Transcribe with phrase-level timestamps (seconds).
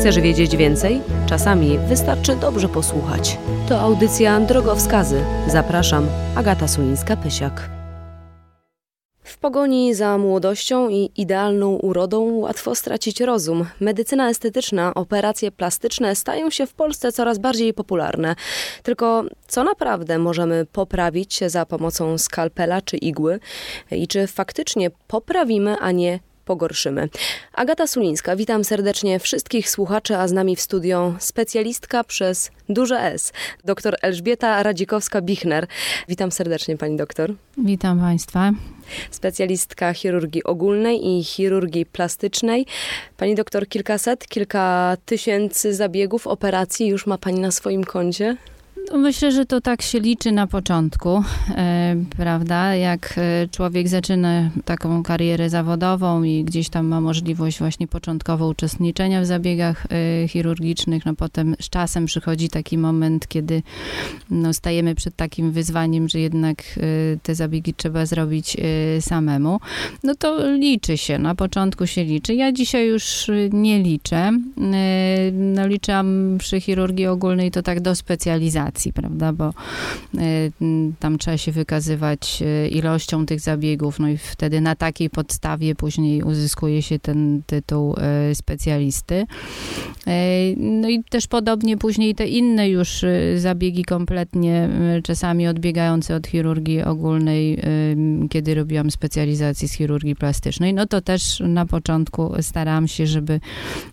[0.00, 1.00] Chcesz wiedzieć więcej?
[1.26, 3.38] Czasami wystarczy dobrze posłuchać.
[3.68, 5.24] To audycja Drogowskazy.
[5.46, 7.52] Zapraszam, Agata Sulińska-Pysiak.
[9.22, 13.66] W pogoni za młodością i idealną urodą łatwo stracić rozum.
[13.80, 18.34] Medycyna estetyczna, operacje plastyczne stają się w Polsce coraz bardziej popularne.
[18.82, 23.40] Tylko co naprawdę możemy poprawić za pomocą skalpela czy igły?
[23.90, 27.08] I czy faktycznie poprawimy, a nie pogorszymy.
[27.52, 33.32] Agata Sulińska, witam serdecznie wszystkich słuchaczy, a z nami w studio specjalistka przez duże S,
[33.64, 35.66] dr Elżbieta Radzikowska-Bichner.
[36.08, 37.34] Witam serdecznie pani doktor.
[37.58, 38.52] Witam państwa.
[39.10, 42.66] Specjalistka chirurgii ogólnej i chirurgii plastycznej.
[43.16, 48.36] Pani doktor, kilkaset, kilka tysięcy zabiegów, operacji już ma pani na swoim koncie?
[48.92, 51.22] No, myślę, że to tak się liczy na początku,
[51.56, 52.74] e, prawda?
[52.74, 59.20] Jak e, człowiek zaczyna taką karierę zawodową i gdzieś tam ma możliwość właśnie początkowo uczestniczenia
[59.20, 63.62] w zabiegach e, chirurgicznych, no potem z czasem przychodzi taki moment, kiedy
[64.30, 66.62] no, stajemy przed takim wyzwaniem, że jednak
[67.22, 68.56] te zabiegi trzeba zrobić
[69.00, 69.60] samemu.
[70.04, 72.34] No to liczy się, na początku się liczy.
[72.34, 74.32] Ja dzisiaj już nie liczę.
[75.32, 79.52] No liczam przy chirurgii ogólnej to tak do specjalizacji prawda, bo e,
[81.00, 86.22] tam trzeba się wykazywać e, ilością tych zabiegów, no i wtedy na takiej podstawie później
[86.22, 89.26] uzyskuje się ten tytuł e, specjalisty.
[90.56, 93.04] No i też podobnie później te inne już
[93.36, 94.68] zabiegi kompletnie
[95.02, 97.62] czasami odbiegające od chirurgii ogólnej,
[98.30, 103.40] kiedy robiłam specjalizację z chirurgii plastycznej, no to też na początku starałam się, żeby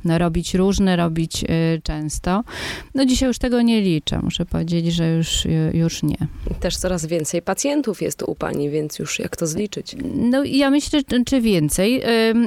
[0.06, 1.46] no, robić różne, robić
[1.84, 2.44] często.
[2.96, 6.18] No dzisiaj już tego nie liczę, muszę powiedzieć powiedzieć, że już, już nie.
[6.60, 9.96] Też coraz więcej pacjentów jest u pani, więc już jak to zliczyć?
[10.16, 12.02] No ja myślę, czy więcej.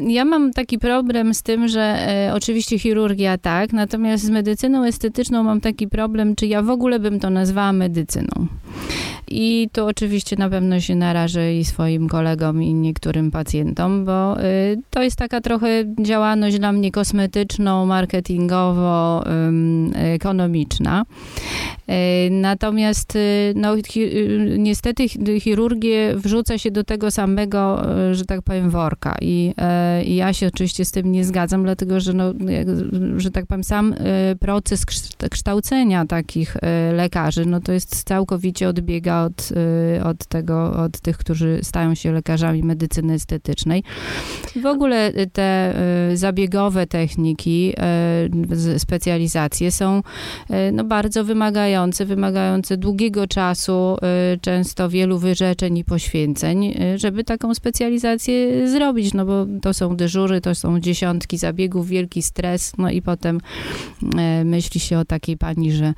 [0.07, 5.43] Ja mam taki problem z tym, że e, oczywiście chirurgia tak, natomiast z medycyną estetyczną
[5.43, 8.47] mam taki problem, czy ja w ogóle bym to nazwała medycyną.
[9.31, 14.81] I tu oczywiście na pewno się narażę i swoim kolegom, i niektórym pacjentom, bo y,
[14.91, 19.25] to jest taka trochę działalność dla mnie kosmetyczną, marketingowo,
[19.95, 21.05] ekonomiczna.
[22.27, 23.75] Y, natomiast y, no,
[24.59, 25.09] niestety
[25.41, 29.17] chirurgię wrzuca się do tego samego, że tak powiem, worka.
[29.21, 29.55] I,
[30.05, 32.35] I ja się oczywiście z tym nie zgadzam, dlatego że, no,
[33.17, 33.95] że tak powiem, sam
[34.41, 34.85] proces
[35.31, 36.57] kształcenia takich
[36.93, 39.53] lekarzy, no to jest całkowicie odbiega od,
[39.97, 43.83] y, od tego, od tych, którzy stają się lekarzami medycyny estetycznej.
[44.63, 45.75] W ogóle te
[46.13, 47.75] y, zabiegowe techniki,
[48.75, 50.03] y, specjalizacje są
[50.73, 53.97] no, bardzo wymagające, wymagające długiego czasu,
[54.41, 60.55] często wielu wyrzeczeń i poświęceń, żeby taką specjalizację zrobić, no bo to są dyżury, to
[60.55, 63.41] są dziesiątki zabiegów, wielki stres, no i potem
[64.45, 65.95] myśli się o takiej pani, że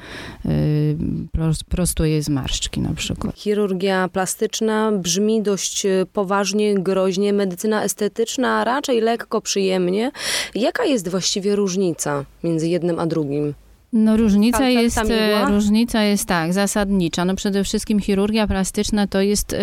[1.68, 3.36] prostuje zmarszczki na przykład.
[3.36, 10.10] Chirurgia plastyczna brzmi dość poważnie, groźnie, medycyna estetyczna raczej lekko, przyjemnie.
[10.54, 13.54] Jaka jest właściwie różnica między jednym a drugim?
[13.92, 17.24] No różnica jest, e, różnica jest tak, zasadnicza.
[17.24, 19.56] No przede wszystkim chirurgia plastyczna to jest y,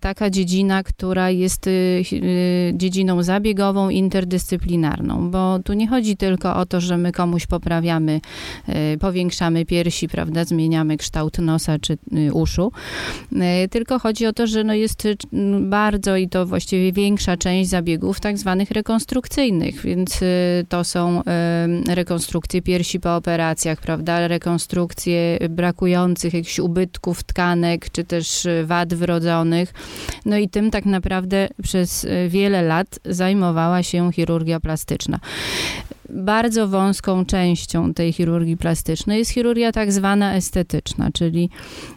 [0.00, 2.02] taka dziedzina, która jest y,
[2.74, 8.20] dziedziną zabiegową, interdyscyplinarną, bo tu nie chodzi tylko o to, że my komuś poprawiamy,
[8.94, 11.98] y, powiększamy piersi, prawda, zmieniamy kształt nosa czy
[12.32, 12.72] uszu,
[13.70, 15.08] tylko chodzi o to, że no jest
[15.60, 20.20] bardzo i to właściwie większa część zabiegów tak zwanych rekonstrukcyjnych, więc
[20.68, 21.22] to są
[21.88, 29.74] rekonstrukcje piersi po operacji, prawda, rekonstrukcje brakujących jakichś ubytków tkanek, czy też wad wrodzonych.
[30.24, 35.20] No i tym tak naprawdę przez wiele lat zajmowała się chirurgia plastyczna
[36.14, 41.50] bardzo wąską częścią tej chirurgii plastycznej jest chirurgia tak zwana estetyczna, czyli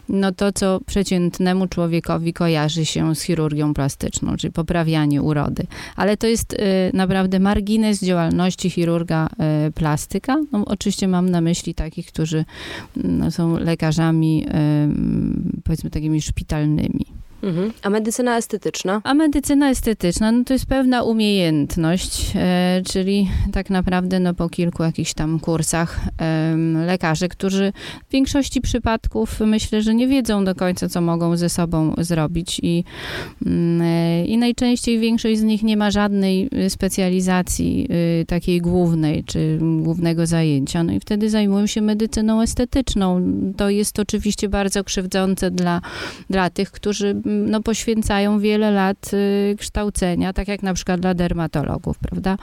[0.08, 5.66] no to, co przeciętnemu człowiekowi kojarzy się z chirurgią plastyczną, czyli poprawianie urody.
[5.96, 6.56] Ale to jest y,
[6.94, 9.28] naprawdę margines działalności chirurga
[9.68, 10.36] y, plastyka.
[10.52, 12.44] No, oczywiście mam na myśli takich, którzy
[12.96, 14.46] no, są lekarzami
[15.58, 17.06] y, powiedzmy takimi szpitalnymi.
[17.42, 17.72] Mhm.
[17.82, 19.00] A medycyna estetyczna?
[19.04, 24.82] A medycyna estetyczna, no to jest pewna umiejętność, e, czyli tak naprawdę no, po kilku
[24.82, 26.56] jakichś tam kursach e,
[26.86, 27.72] lekarze, którzy
[28.08, 32.84] w większości przypadków myślę, że nie wiedzą do końca, co mogą ze sobą zrobić i,
[33.46, 37.88] mm, e, i najczęściej większość z nich nie ma żadnej specjalizacji
[38.20, 43.22] e, takiej głównej, czy głównego zajęcia, no i wtedy zajmują się medycyną estetyczną.
[43.56, 45.80] To jest oczywiście bardzo krzywdzące dla,
[46.30, 51.98] dla tych, którzy no, poświęcają wiele lat y, kształcenia, tak jak na przykład dla dermatologów,
[51.98, 52.36] prawda?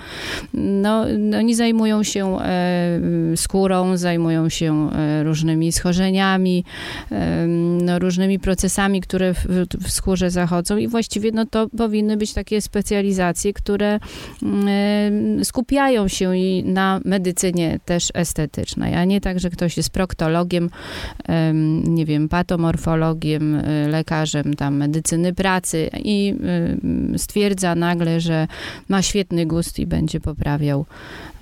[0.54, 3.00] No, no oni zajmują się e,
[3.36, 6.64] skórą, zajmują się e, różnymi schorzeniami,
[7.12, 7.48] e,
[7.82, 9.46] no, różnymi procesami, które w,
[9.84, 14.00] w skórze zachodzą i właściwie no, to powinny być takie specjalizacje, które
[14.44, 20.70] mm, skupiają się i na medycynie też estetycznej, a nie tak, że ktoś jest proktologiem,
[21.84, 26.36] nie wiem, patomorfologiem, lekarzem tam medycyny pracy i
[27.16, 28.48] y, stwierdza nagle, że
[28.90, 30.86] ma świetny gust i będzie poprawiał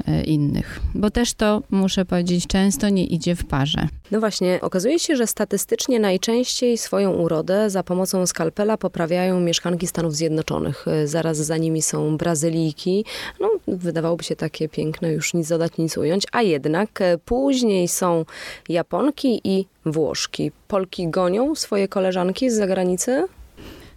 [0.07, 0.79] y, innych.
[0.95, 3.87] Bo też to, muszę powiedzieć, często nie idzie w parze.
[4.11, 10.15] No właśnie, okazuje się, że statystycznie najczęściej swoją urodę za pomocą skalpela poprawiają mieszkanki Stanów
[10.15, 10.85] Zjednoczonych.
[11.05, 13.05] Zaraz za nimi są Brazylijki.
[13.39, 18.25] No, wydawałoby się takie piękne, już nic dodać, nic ująć, a jednak później są
[18.69, 20.51] Japonki i Włoszki.
[20.67, 23.27] Polki gonią swoje koleżanki z zagranicy?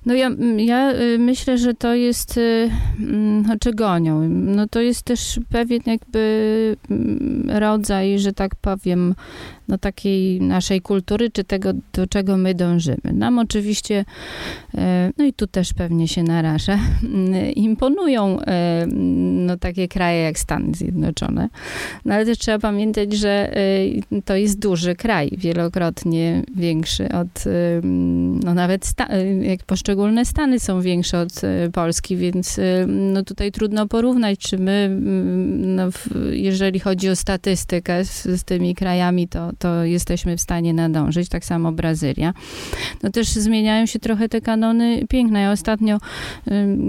[0.06, 2.70] No ja, ja y, myślę, że to jest, y,
[3.00, 9.14] mm, znaczy gonią, no to jest też pewien jakby mm, rodzaj, że tak powiem,
[9.68, 13.12] no, takiej naszej kultury, czy tego, do czego my dążymy.
[13.12, 14.04] Nam oczywiście,
[14.74, 16.78] e, no i tu też pewnie się narażę,
[17.56, 18.38] imponują
[19.32, 21.48] no, takie kraje jak Stany Zjednoczone.
[22.04, 23.52] No ale też trzeba pamiętać, że
[24.24, 27.44] to jest duży kraj, wielokrotnie większy od,
[28.44, 28.94] no nawet
[29.42, 29.62] jak
[29.96, 31.32] poszczególne Stany są większe od
[31.72, 34.98] Polski, więc no tutaj trudno porównać, czy my,
[35.56, 35.82] no,
[36.30, 41.28] jeżeli chodzi o statystykę z, z tymi krajami, to, to jesteśmy w stanie nadążyć.
[41.28, 42.34] Tak samo Brazylia.
[43.02, 45.40] No też zmieniają się trochę te kanony piękna.
[45.40, 45.98] Ja ostatnio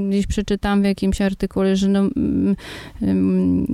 [0.09, 2.09] gdzieś przeczytałam w jakimś artykule, że no,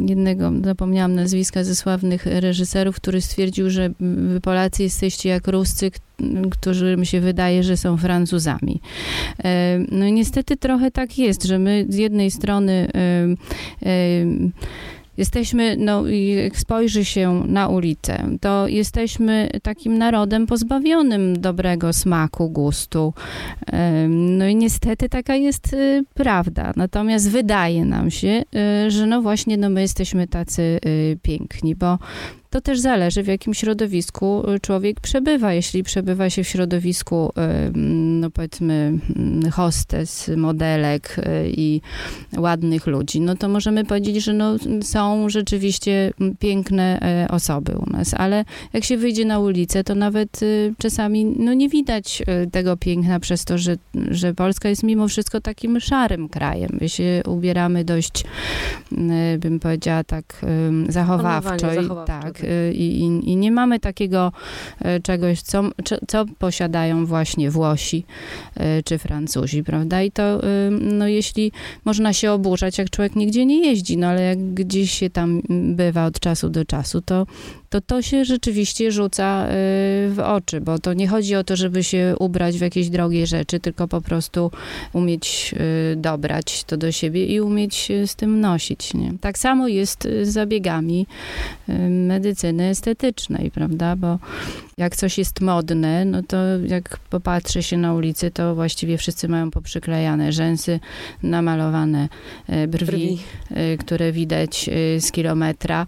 [0.08, 5.92] jednego, zapomniałam nazwiska ze sławnych reżyserów, który stwierdził, że wy Polacy jesteście jak Ruscy,
[6.52, 8.82] którzy mi się wydaje, że są Francuzami.
[9.92, 12.88] No niestety trochę tak jest, że my z jednej strony
[15.18, 23.14] Jesteśmy, no jak spojrzy się na ulicę, to jesteśmy takim narodem pozbawionym dobrego smaku, gustu.
[24.10, 25.76] No i niestety taka jest
[26.14, 26.74] prawda.
[26.76, 28.44] Natomiast wydaje nam się,
[28.88, 30.80] że no właśnie no my jesteśmy tacy
[31.22, 32.00] piękni, bo
[32.54, 35.54] to też zależy, w jakim środowisku y, człowiek przebywa.
[35.54, 41.82] Jeśli przebywa się w środowisku, y, no powiedzmy, mm, hostes, modelek y, i
[42.38, 48.46] ładnych ludzi, no to możemy powiedzieć, że no, są rzeczywiście piękne osoby u nas, ale
[48.74, 50.40] jak się wyjdzie na ulicę, to nawet
[50.78, 53.76] czasami no, nie widać tego piękna przez to, że,
[54.12, 56.78] że Polska jest mimo wszystko takim szarym krajem.
[56.82, 58.24] My się ubieramy dość,
[59.40, 60.46] bym powiedziała tak,
[60.90, 61.74] zachowawczo.
[61.74, 62.43] I, tak, tak.
[62.43, 62.43] Y,
[62.74, 64.32] i, i, i nie mamy takiego
[64.82, 65.64] y, czegoś, co,
[66.08, 68.06] co posiadają właśnie Włosi
[68.58, 70.02] y, czy Francuzi, prawda?
[70.02, 70.42] I to,
[70.72, 71.52] no jeśli
[71.86, 75.42] można się oburzać, jak człowiek nigdzie nie jeździ, no ale jak gdzieś się tam
[75.76, 77.26] bywa od czasu do czasu, to
[77.74, 79.50] to to się rzeczywiście rzuca y,
[80.10, 83.60] w oczy, bo to nie chodzi o to, żeby się ubrać w jakieś drogie rzeczy,
[83.60, 84.52] tylko po prostu
[84.94, 85.56] umieć
[85.94, 88.94] y, dobrać to do siebie i umieć z tym nosić.
[88.94, 89.14] Nie?
[89.22, 91.08] Tak samo jest z zabiegami
[91.70, 93.96] y, medycyny estetycznej, prawda?
[93.96, 94.20] Bo
[94.78, 96.38] jak coś jest modne, no to
[96.68, 100.80] jak popatrzy się na ulicy, to właściwie wszyscy mają poprzyklejane rzęsy,
[101.24, 102.10] namalowane
[102.68, 103.20] brwi, brwi.
[103.80, 105.88] które widać z kilometra,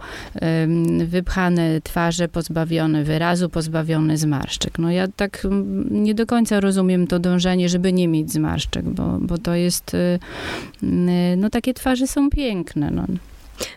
[1.06, 4.80] wypchane twarze pozbawione wyrazu, pozbawione zmarszczek.
[4.80, 9.18] No ja tak mm, nie do końca rozumiem to dążenie, żeby nie mieć zmarszczek, bo,
[9.22, 10.20] bo to jest, y,
[10.84, 12.92] y, no takie twarze są piękne.
[12.92, 13.06] No.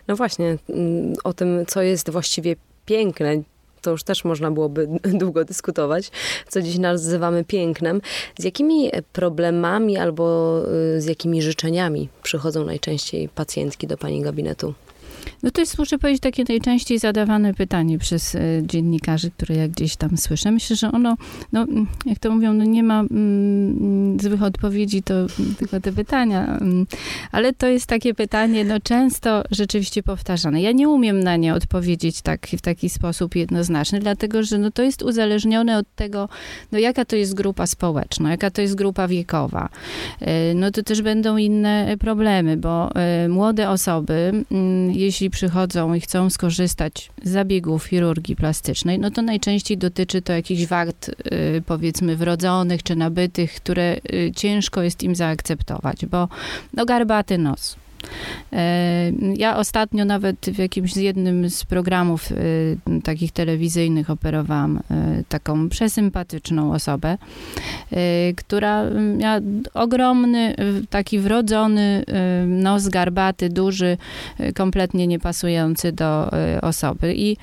[0.07, 3.41] no właśnie, mm, o tym, co jest właściwie piękne,
[3.81, 4.87] to już też można byłoby
[5.21, 6.11] długo dyskutować,
[6.47, 8.01] co dziś nazywamy pięknem.
[8.39, 10.57] Z jakimi problemami albo
[10.95, 14.73] y, z jakimi życzeniami przychodzą najczęściej pacjentki do pani gabinetu?
[15.43, 19.95] No to jest, muszę powiedzieć, takie najczęściej zadawane pytanie przez e, dziennikarzy, które ja gdzieś
[19.95, 20.51] tam słyszę.
[20.51, 21.15] Myślę, że ono,
[21.51, 21.65] no,
[22.05, 25.13] jak to mówią, no nie ma mm, złych odpowiedzi, to
[25.57, 26.45] tylko te pytania.
[26.45, 26.85] Mm,
[27.31, 30.61] ale to jest takie pytanie, no często rzeczywiście powtarzane.
[30.61, 34.83] Ja nie umiem na nie odpowiedzieć tak, w taki sposób jednoznaczny, dlatego, że no, to
[34.83, 36.29] jest uzależnione od tego,
[36.71, 39.69] no jaka to jest grupa społeczna, jaka to jest grupa wiekowa.
[40.21, 44.91] E, no to też będą inne problemy, bo e, młode osoby, mm,
[45.29, 51.09] przychodzą i chcą skorzystać z zabiegów chirurgii plastycznej, no to najczęściej dotyczy to jakichś wad,
[51.09, 56.27] y, powiedzmy, wrodzonych czy nabytych, które y, ciężko jest im zaakceptować, bo
[56.73, 57.75] no garbaty nos,
[59.35, 62.35] ja ostatnio nawet w jakimś z jednym z programów e,
[63.01, 67.17] takich telewizyjnych operowałam e, taką przesympatyczną osobę,
[68.35, 68.83] która
[69.17, 69.39] miała
[69.73, 70.55] ogromny,
[70.89, 72.03] taki wrodzony
[72.47, 73.97] nos garbaty, duży,
[74.55, 77.13] kompletnie niepasujący do osoby.
[77.15, 77.37] I,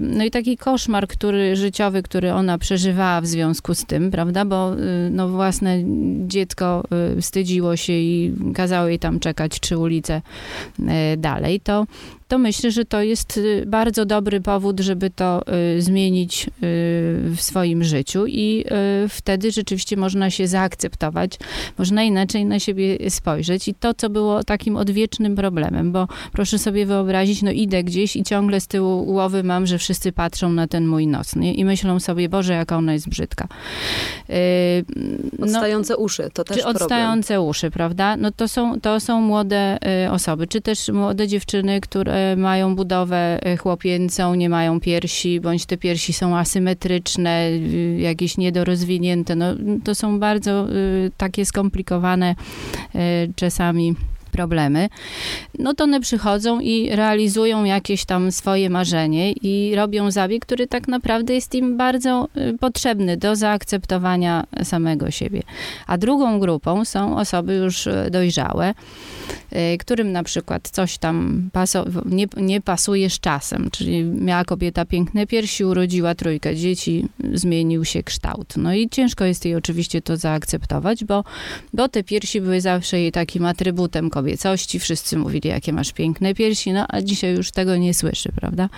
[0.00, 4.72] no i taki koszmar, który życiowy, który ona przeżywała w związku z tym, prawda, bo
[5.10, 5.78] no własne
[6.26, 6.84] dziecko
[7.20, 10.22] wstydziło się i kazało jej tam czekać trzy ulice
[10.88, 11.84] e, dalej, to
[12.28, 15.42] to myślę, że to jest y, bardzo dobry powód, żeby to
[15.76, 16.50] y, zmienić y,
[17.30, 18.64] w swoim życiu i
[19.08, 21.38] wtedy rzeczywiście można się zaakceptować,
[21.78, 26.86] można inaczej na siebie spojrzeć i to, co było takim odwiecznym problemem, bo proszę sobie
[26.86, 30.86] wyobrazić, no idę gdzieś i ciągle z tyłu głowy mam, że wszyscy patrzą na ten
[30.86, 31.54] mój nos nie?
[31.54, 33.48] i myślą sobie, Boże, jaka ona jest brzydka.
[35.38, 36.82] No, odstające uszy, to też czy problem.
[36.82, 38.16] odstające uszy, prawda?
[38.16, 39.78] No to są, to są młode
[40.10, 45.76] osoby, czy też młode dziewczyny, które mają budowę e, chłopięcą, nie mają piersi, bądź te
[45.76, 49.36] piersi są asymetryczne, y, jakieś niedorozwinięte.
[49.36, 49.46] No,
[49.84, 52.34] to są bardzo y, takie skomplikowane
[52.94, 53.94] e, czasami
[54.34, 54.88] problemy,
[55.58, 60.88] no to one przychodzą i realizują jakieś tam swoje marzenie i robią zabieg, który tak
[60.88, 65.42] naprawdę jest im bardzo y, potrzebny do zaakceptowania samego siebie.
[65.86, 68.74] A drugą grupą są osoby już y, dojrzałe,
[69.52, 71.50] y, którym na przykład coś tam
[72.06, 78.02] nie, nie pasuje z czasem, czyli miała kobieta piękne piersi, urodziła trójkę dzieci, zmienił się
[78.02, 78.56] kształt.
[78.56, 81.24] No i ciężko jest jej oczywiście to zaakceptować, bo,
[81.72, 86.34] bo te piersi były zawsze jej takim atrybutem kobiety kobiecości, wszyscy mówili, jakie masz piękne
[86.34, 88.68] piersi, no a dzisiaj już tego nie słyszy, prawda?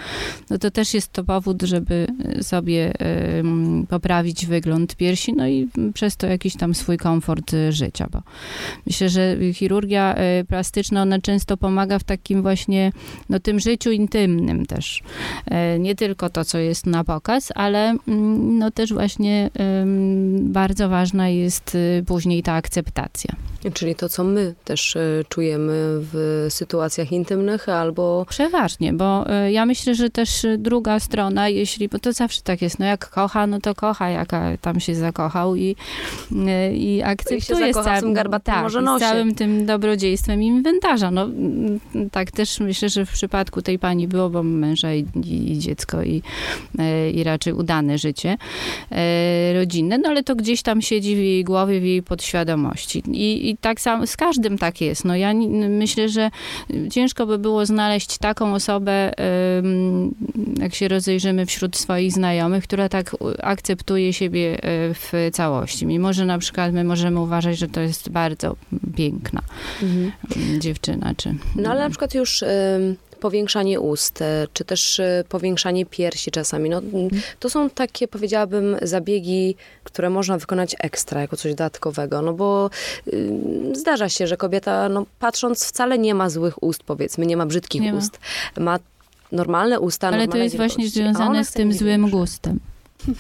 [0.51, 2.07] No to też jest to powód, żeby
[2.43, 8.09] sobie y, poprawić wygląd piersi, no i przez to jakiś tam swój komfort y, życia,
[8.13, 8.23] bo
[8.87, 12.93] myślę, że chirurgia y, plastyczna, ona często pomaga w takim właśnie,
[13.29, 15.03] no tym życiu intymnym też.
[15.77, 19.51] Y, nie tylko to, co jest na pokaz, ale mm, no też właśnie
[20.41, 23.37] bardzo ważna jest y, później ta akceptacja.
[23.75, 25.73] Czyli to, co my też y, czujemy
[26.13, 28.27] w sytuacjach intymnych, albo...
[28.29, 32.79] Przeważnie, bo y, ja myślę, że też druga strona, jeśli, bo to zawsze tak jest,
[32.79, 35.77] no jak kocha, no to kocha, jaka tam się zakochał i,
[36.73, 41.11] i akceptuje z całym, tak, może z całym tym dobrodziejstwem inwentarza.
[41.11, 41.81] No mm,
[42.13, 46.23] tak też myślę, że w przypadku tej pani było, bo męża i, i dziecko i,
[47.15, 48.37] i raczej udane życie
[49.55, 53.03] rodzinne, no ale to gdzieś tam siedzi w jej głowie, w jej podświadomości.
[53.13, 55.05] I, i tak samo z każdym tak jest.
[55.05, 55.35] No ja
[55.69, 56.31] myślę, że
[56.91, 59.13] ciężko by było znaleźć taką osobę,
[60.61, 65.87] jak się rozejrzymy wśród swoich znajomych, która tak akceptuje siebie e, w całości.
[65.87, 68.57] Mimo, że na przykład my możemy uważać, że to jest bardzo
[68.97, 69.43] piękna
[69.83, 70.13] mhm.
[70.61, 71.15] dziewczyna.
[71.17, 71.35] Czy...
[71.57, 72.45] No ale na przykład już
[73.17, 76.71] powiększanie ust, e, czy też e, powiększanie piersi czasami.
[76.71, 76.83] No,
[77.41, 82.71] to są takie, powiedziałabym, zabiegi, które można wykonać ekstra, jako coś dodatkowego, no bo
[83.13, 83.31] y,
[83.73, 87.83] zdarza się, że kobieta, no, patrząc, wcale nie ma złych ust, powiedzmy, nie ma brzydkich
[87.83, 88.19] nie ust.
[88.57, 88.63] Ma.
[88.63, 88.79] ma
[89.33, 92.61] normalne usta, Ale to jest właśnie związane z tym złym gustem.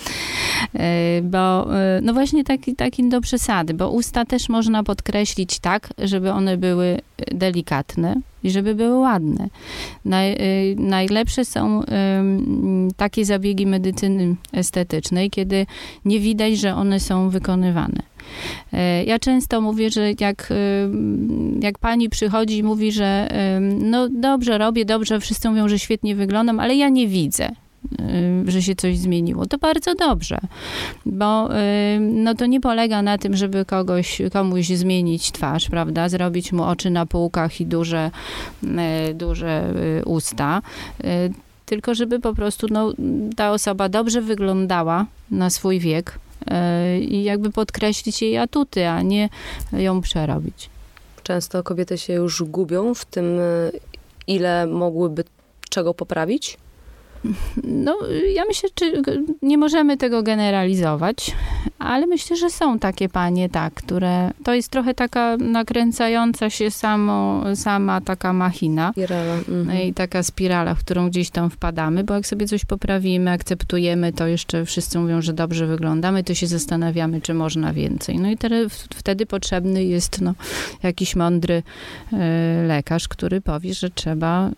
[0.74, 1.66] E, bo
[2.02, 6.98] no właśnie taki, taki do przesady, bo usta też można podkreślić tak, żeby one były
[7.32, 9.48] delikatne, i żeby były ładne.
[10.04, 11.86] Naj, y, najlepsze są y,
[12.96, 15.66] takie zabiegi medycyny estetycznej, kiedy
[16.04, 18.02] nie widać, że one są wykonywane.
[18.72, 20.52] Y, ja często mówię, że jak,
[21.60, 23.28] jak pani przychodzi i mówi, że
[23.80, 27.50] no dobrze robię, dobrze, wszyscy mówią, że świetnie wyglądam, ale ja nie widzę.
[28.46, 29.46] Y, że się coś zmieniło.
[29.46, 30.38] To bardzo dobrze,
[31.06, 36.52] bo y, no to nie polega na tym, żeby kogoś, komuś zmienić twarz, prawda, zrobić
[36.52, 38.10] mu oczy na półkach i duże,
[39.10, 39.74] y, duże
[40.04, 40.62] usta,
[41.66, 42.92] tylko żeby po prostu no,
[43.36, 46.18] ta osoba dobrze wyglądała na swój wiek
[47.00, 49.28] i jakby podkreślić jej atuty, a nie
[49.72, 50.70] ją przerobić.
[51.22, 53.26] Często kobiety się już gubią w tym,
[54.26, 55.24] ile mogłyby
[55.70, 56.58] czego poprawić?
[57.64, 57.98] No,
[58.34, 59.02] ja myślę, że
[59.42, 61.34] nie możemy tego generalizować,
[61.78, 67.44] ale myślę, że są takie panie, tak, które to jest trochę taka nakręcająca się samo,
[67.54, 68.92] sama taka machina.
[68.92, 69.34] Spirala.
[69.34, 69.82] Mhm.
[69.82, 74.26] I taka spirala, w którą gdzieś tam wpadamy, bo jak sobie coś poprawimy, akceptujemy, to
[74.26, 78.18] jeszcze wszyscy mówią, że dobrze wyglądamy, to się zastanawiamy, czy można więcej.
[78.18, 80.34] No i teraz, wtedy potrzebny jest no,
[80.82, 81.62] jakiś mądry
[82.12, 82.16] y,
[82.66, 84.50] lekarz, który powie, że trzeba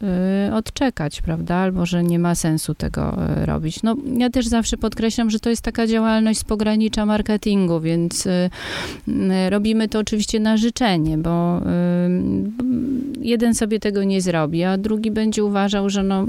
[0.48, 3.82] y, odczekać, prawda, albo że nie ma sensu sensu tego e, robić.
[3.82, 8.50] No, ja też zawsze podkreślam, że to jest taka działalność z pogranicza marketingu, więc y,
[9.50, 11.60] robimy to oczywiście na życzenie, bo
[13.28, 16.26] jeden sobie tego nie zrobi, a drugi będzie uważał, że no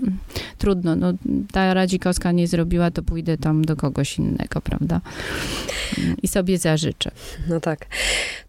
[0.58, 1.14] trudno, no
[1.52, 5.02] ta Radzikowska nie zrobiła, to pójdę tam do kogoś innego, prawda?
[6.24, 7.12] I sobie zażyczę.
[7.50, 7.86] No tak.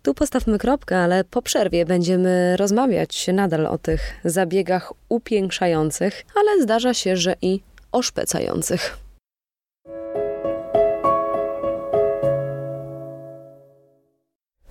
[0.03, 6.95] Tu postawmy kropkę, ale po przerwie będziemy rozmawiać nadal o tych zabiegach upiększających, ale zdarza
[6.95, 7.61] się, że i
[7.93, 9.10] oszpecających.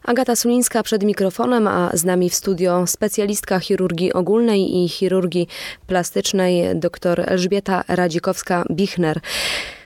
[0.10, 5.48] Agata Sulińska przed mikrofonem, a z nami w studio specjalistka chirurgii ogólnej i chirurgii
[5.88, 9.20] plastycznej dr Elżbieta Radzikowska-Bichner.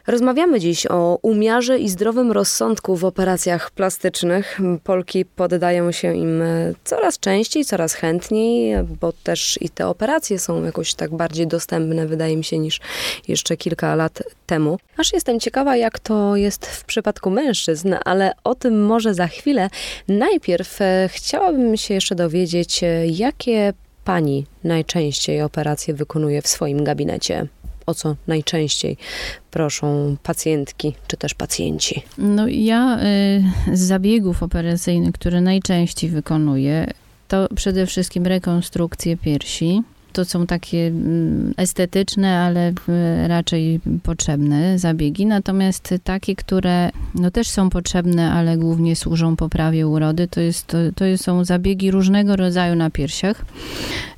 [0.08, 4.60] Rozmawiamy dziś o umiarze i zdrowym rozsądku w operacjach plastycznych.
[4.84, 6.44] Polki poddają się im
[6.84, 12.38] coraz częściej, coraz chętniej, bo też i te operacje są jakoś tak bardziej dostępne, wydaje
[12.38, 12.80] mi się, niż
[13.28, 14.78] jeszcze kilka lat temu.
[14.98, 19.70] Aż jestem ciekawa, jak to jest w przypadku mężczyzn, ale o tym może za chwilę.
[20.08, 23.74] Najpierw e, chciałabym się jeszcze dowiedzieć, e, jakie
[24.06, 27.48] pani najczęściej operacje wykonuje w swoim gabinecie
[27.86, 28.98] o co najczęściej
[29.52, 32.04] proszą pacjentki czy też pacjenci?
[32.18, 33.00] No ja
[33.72, 36.88] y, z zabiegów operacyjnych, które najczęściej wykonuję,
[37.28, 39.82] to przede wszystkim rekonstrukcje piersi
[40.14, 42.74] to są takie mm, estetyczne, ale
[43.28, 45.26] raczej potrzebne zabiegi.
[45.26, 50.78] Natomiast takie, które no też są potrzebne, ale głównie służą poprawie urody, to, jest, to,
[50.96, 53.46] to są zabiegi różnego rodzaju na piersiach,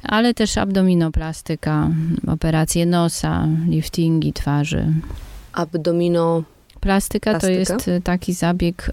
[0.04, 1.90] ale też abdominoplastyka,
[2.28, 4.88] operacje nosa, liftingi twarzy.
[5.54, 6.44] Abdomino
[6.86, 8.92] Plastyka, Plastyka, to jest y, taki zabieg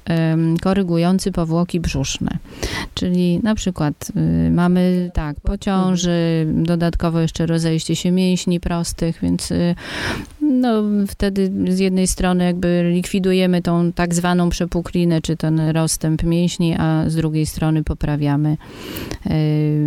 [0.63, 2.39] korygujący powłoki brzuszne.
[2.95, 3.95] Czyli na przykład
[4.47, 9.75] y, mamy tak, po ciąży, dodatkowo jeszcze rozejście się mięśni prostych, więc y,
[10.61, 16.75] no, wtedy z jednej strony jakby likwidujemy tą tak zwaną przepuklinę, czy ten rozstęp mięśni,
[16.79, 18.57] a z drugiej strony poprawiamy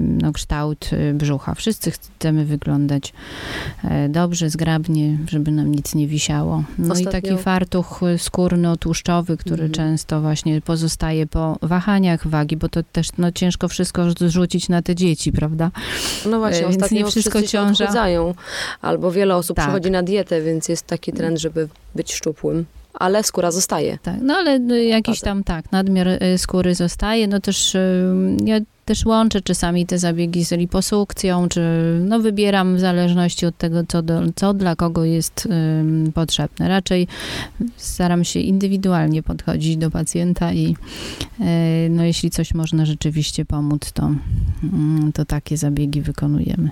[0.01, 1.55] no, kształt brzucha.
[1.55, 3.13] Wszyscy chcemy wyglądać
[3.83, 6.63] e, dobrze, zgrabnie, żeby nam nic nie wisiało.
[6.77, 7.09] No Ostatnio...
[7.09, 9.71] i taki fartuch skórno-tłuszczowy, który mhm.
[9.71, 14.95] często właśnie pozostaje po wahaniach wagi, bo to też no, ciężko wszystko zrzucić na te
[14.95, 15.71] dzieci, prawda?
[16.29, 18.07] No właśnie, e, więc ostatnio nie wszystko ciąża.
[18.81, 19.65] albo wiele osób tak.
[19.65, 22.65] przechodzi na dietę, więc jest taki trend, żeby być szczupłym
[22.99, 23.97] ale skóra zostaje.
[24.03, 27.27] Tak, no ale no, jakiś tam tak, nadmiar y, skóry zostaje.
[27.27, 28.13] No też y,
[28.45, 31.61] ja też łączę czasami te zabiegi z liposukcją, czy
[32.05, 36.67] no wybieram w zależności od tego, co, do, co dla kogo jest um, potrzebne.
[36.67, 37.07] Raczej
[37.77, 40.75] staram się indywidualnie podchodzić do pacjenta i
[41.41, 46.69] e, no jeśli coś można rzeczywiście pomóc, to, um, to takie zabiegi wykonujemy.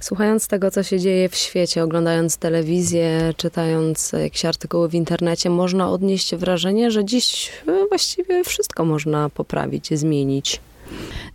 [0.00, 5.90] Słuchając tego, co się dzieje w świecie, oglądając telewizję, czytając jakieś artykuły w internecie, można
[5.90, 10.60] odnieść wrażenie, że dziś e, właściwie wszystko można poprawić, zmienić.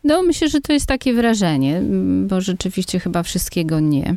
[0.03, 1.81] No, myślę, że to jest takie wrażenie,
[2.27, 4.15] bo rzeczywiście chyba wszystkiego nie.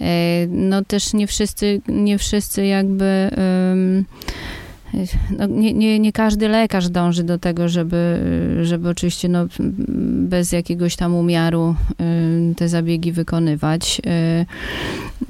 [0.00, 3.30] E, no też nie wszyscy, nie wszyscy jakby.
[3.36, 4.04] Um,
[5.38, 8.18] no, nie, nie, nie każdy lekarz dąży do tego, żeby,
[8.62, 9.46] żeby oczywiście no,
[10.28, 11.74] bez jakiegoś tam umiaru
[12.56, 14.02] te zabiegi wykonywać.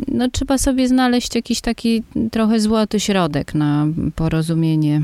[0.08, 5.02] No, trzeba sobie znaleźć jakiś taki trochę złoty środek na porozumienie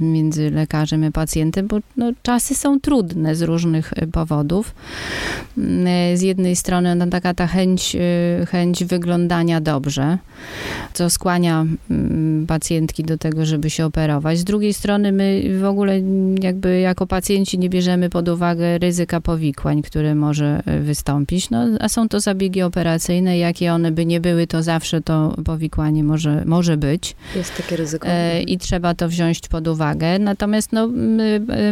[0.00, 4.74] między lekarzem a pacjentem, bo no, czasy są trudne z różnych powodów.
[6.14, 7.96] Z jednej strony no, taka ta chęć,
[8.48, 10.18] chęć wyglądania dobrze,
[10.92, 11.66] co skłania
[12.46, 14.38] pacjentki do tego, żeby żeby się operować.
[14.38, 16.00] Z drugiej strony my w ogóle
[16.42, 21.50] jakby jako pacjenci nie bierzemy pod uwagę ryzyka powikłań, które może e, wystąpić.
[21.50, 26.04] No, a są to zabiegi operacyjne, jakie one by nie były, to zawsze to powikłanie
[26.04, 27.16] może, może być.
[27.36, 28.08] Jest takie ryzyko.
[28.08, 30.18] E, I trzeba to wziąć pod uwagę.
[30.18, 30.88] Natomiast no,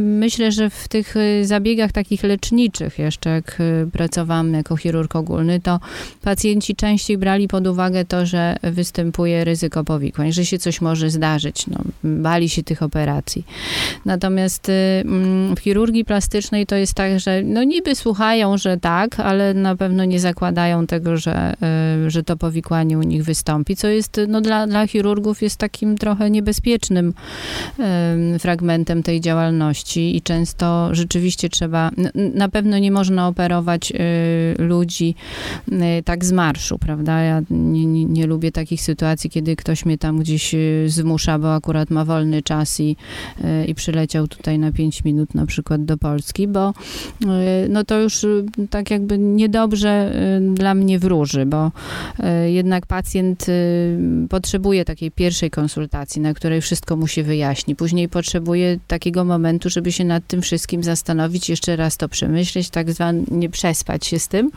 [0.00, 3.58] myślę, że w tych zabiegach takich leczniczych, jeszcze jak
[3.92, 5.80] pracowałam jako chirurg ogólny, to
[6.22, 11.66] pacjenci częściej brali pod uwagę to, że występuje ryzyko powikłań, że się coś może zdarzyć.
[11.66, 13.44] No, bali się tych operacji.
[14.04, 19.20] Natomiast y, mm, w chirurgii plastycznej to jest tak, że no niby słuchają, że tak,
[19.20, 21.54] ale na pewno nie zakładają tego, że,
[22.06, 26.30] że to powikłanie u nich wystąpi, co jest no, dla, dla chirurgów jest takim trochę
[26.30, 27.14] niebezpiecznym
[28.38, 31.90] fragmentem tej działalności i często rzeczywiście trzeba,
[32.34, 35.14] na pewno nie można operować y, ludzi
[35.72, 37.20] y, tak z marszu, prawda?
[37.20, 41.54] Ja nie, nie, nie lubię takich sytuacji, kiedy ktoś mnie tam gdzieś y, zmusza, bo
[41.54, 42.96] akurat ma wolny czas i,
[43.66, 46.74] i przyleciał tutaj na 5 minut na przykład do Polski, bo
[47.68, 48.26] no to już
[48.70, 50.12] tak jakby niedobrze
[50.54, 51.72] dla mnie wróży, bo
[52.46, 53.46] jednak pacjent
[54.28, 57.78] potrzebuje takiej pierwszej konsultacji, na której wszystko musi wyjaśnić.
[57.78, 62.92] Później potrzebuje takiego momentu, żeby się nad tym wszystkim zastanowić, jeszcze raz to przemyśleć, tak
[62.92, 64.50] zwanie nie przespać się z tym.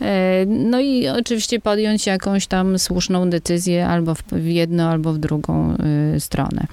[0.00, 5.76] E, no i oczywiście podjąć jakąś tam słuszną decyzję albo w jedną, albo w drugą
[6.20, 6.66] stronę.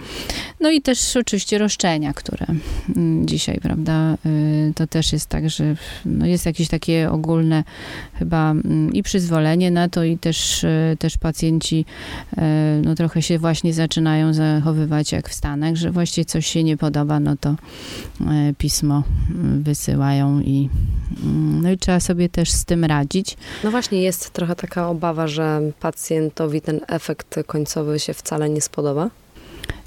[0.60, 2.46] No i też oczywiście roszczenia, które
[2.96, 4.18] mm, dzisiaj, prawda, e,
[4.76, 7.64] to też jest tak, że no jest jakieś takie ogólne
[8.14, 10.66] chyba mm, i przyzwolenie na to i też,
[11.00, 11.86] też pacjenci
[12.84, 17.20] no trochę się właśnie zaczynają zachowywać jak w Stanach, że właściwie coś się nie podoba,
[17.20, 17.56] no to
[18.58, 20.70] pismo mm, wysyłają i,
[21.62, 23.38] no i trzeba sobie też z tym radzić.
[23.64, 29.10] No właśnie, jest trochę taka obawa, że pacjentowi ten efekt końcowy się wcale nie spodoba.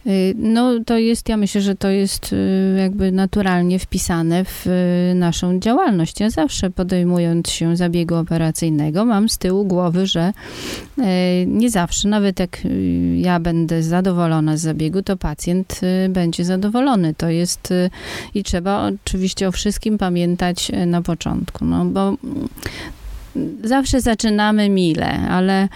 [0.06, 5.14] Y, no to jest, ja myślę, że to jest y, jakby naturalnie wpisane w y,
[5.14, 6.20] naszą działalność.
[6.20, 10.32] Ja zawsze podejmując się zabiegu operacyjnego mam z tyłu głowy, że
[11.46, 12.58] nie zawsze, nawet jak
[13.16, 17.14] ja będę zadowolona z zabiegu, to pacjent będzie zadowolony.
[17.14, 17.74] To jest
[18.34, 22.16] i trzeba oczywiście o wszystkim pamiętać na początku, no bo
[23.64, 25.68] zawsze zaczynamy mile, ale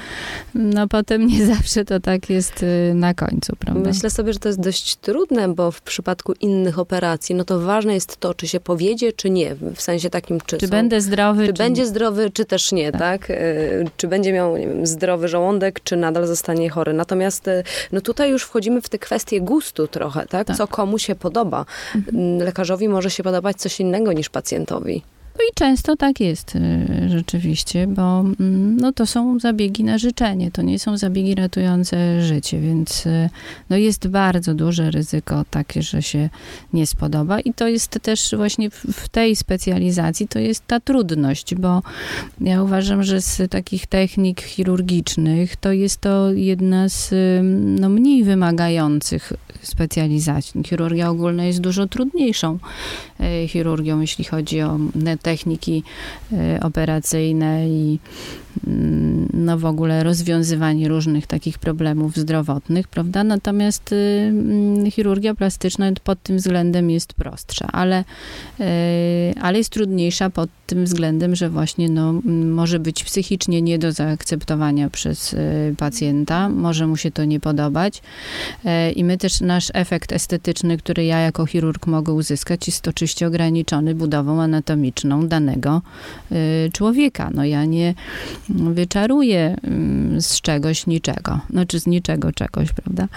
[0.54, 3.88] no potem nie zawsze to tak jest y, na końcu, prawda?
[3.88, 7.94] Myślę sobie, że to jest dość trudne, bo w przypadku innych operacji, no to ważne
[7.94, 9.54] jest to, czy się powiedzie, czy nie.
[9.74, 12.92] W sensie takim, czy, czy są, będę zdrowy, czy, czy, będzie zdrowy, czy też nie,
[12.92, 13.00] tak?
[13.00, 13.30] tak?
[13.30, 16.92] Y, czy będzie miał nie wiem, zdrowy żołądek, czy nadal zostanie chory.
[16.92, 17.62] Natomiast y,
[17.92, 20.46] no tutaj już wchodzimy w te kwestie gustu trochę, tak?
[20.46, 20.56] tak.
[20.56, 21.66] Co komu się podoba.
[21.94, 22.38] Mhm.
[22.38, 25.02] Lekarzowi może się podobać coś innego niż pacjentowi.
[25.38, 30.50] No i często tak jest y, rzeczywiście, bo mm, no, to są zabiegi na życzenie,
[30.50, 33.30] to nie są zabiegi ratujące życie, więc y,
[33.70, 36.28] no, jest bardzo duże ryzyko takie, że się
[36.72, 41.82] nie spodoba i to jest też właśnie w tej specjalizacji to jest ta trudność, bo
[42.40, 47.40] ja uważam, że z takich technik chirurgicznych to jest to jedna z y,
[47.80, 49.32] no, mniej wymagających
[49.64, 50.62] specjalizacji.
[50.64, 52.58] Chirurgia ogólna jest dużo trudniejszą
[53.48, 54.78] chirurgią, jeśli chodzi o
[55.22, 55.82] techniki
[56.32, 57.98] e, operacyjne i
[59.32, 63.24] no w ogóle rozwiązywanie różnych takich problemów zdrowotnych, prawda?
[63.24, 68.04] Natomiast y, mm, chirurgia plastyczna pod tym względem jest prostsza, ale,
[68.60, 72.12] e, ale jest trudniejsza pod tym względem, że właśnie no,
[72.44, 75.38] może być psychicznie nie do zaakceptowania przez e,
[75.76, 78.02] pacjenta, może mu się to nie podobać
[78.96, 83.94] i my też nasz efekt estetyczny, który ja jako chirurg mogę uzyskać jest oczywiście ograniczony
[83.94, 85.82] budową anatomiczną danego
[86.32, 87.30] y, człowieka.
[87.34, 87.94] No ja nie
[88.48, 93.08] wyczaruję mm, z czegoś niczego, znaczy z niczego czegoś, prawda?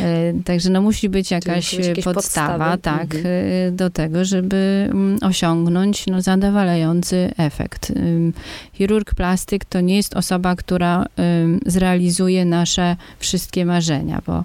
[0.00, 3.26] Y, także no musi być jakaś podstawa, tak, mhm.
[3.26, 7.92] Y, do tego, żeby mm, osiągnąć no, zadowalający efekt.
[8.72, 11.06] Chirurg plastyk to nie jest osoba, która
[11.66, 14.44] zrealizuje nasze wszystkie marzenia, bo,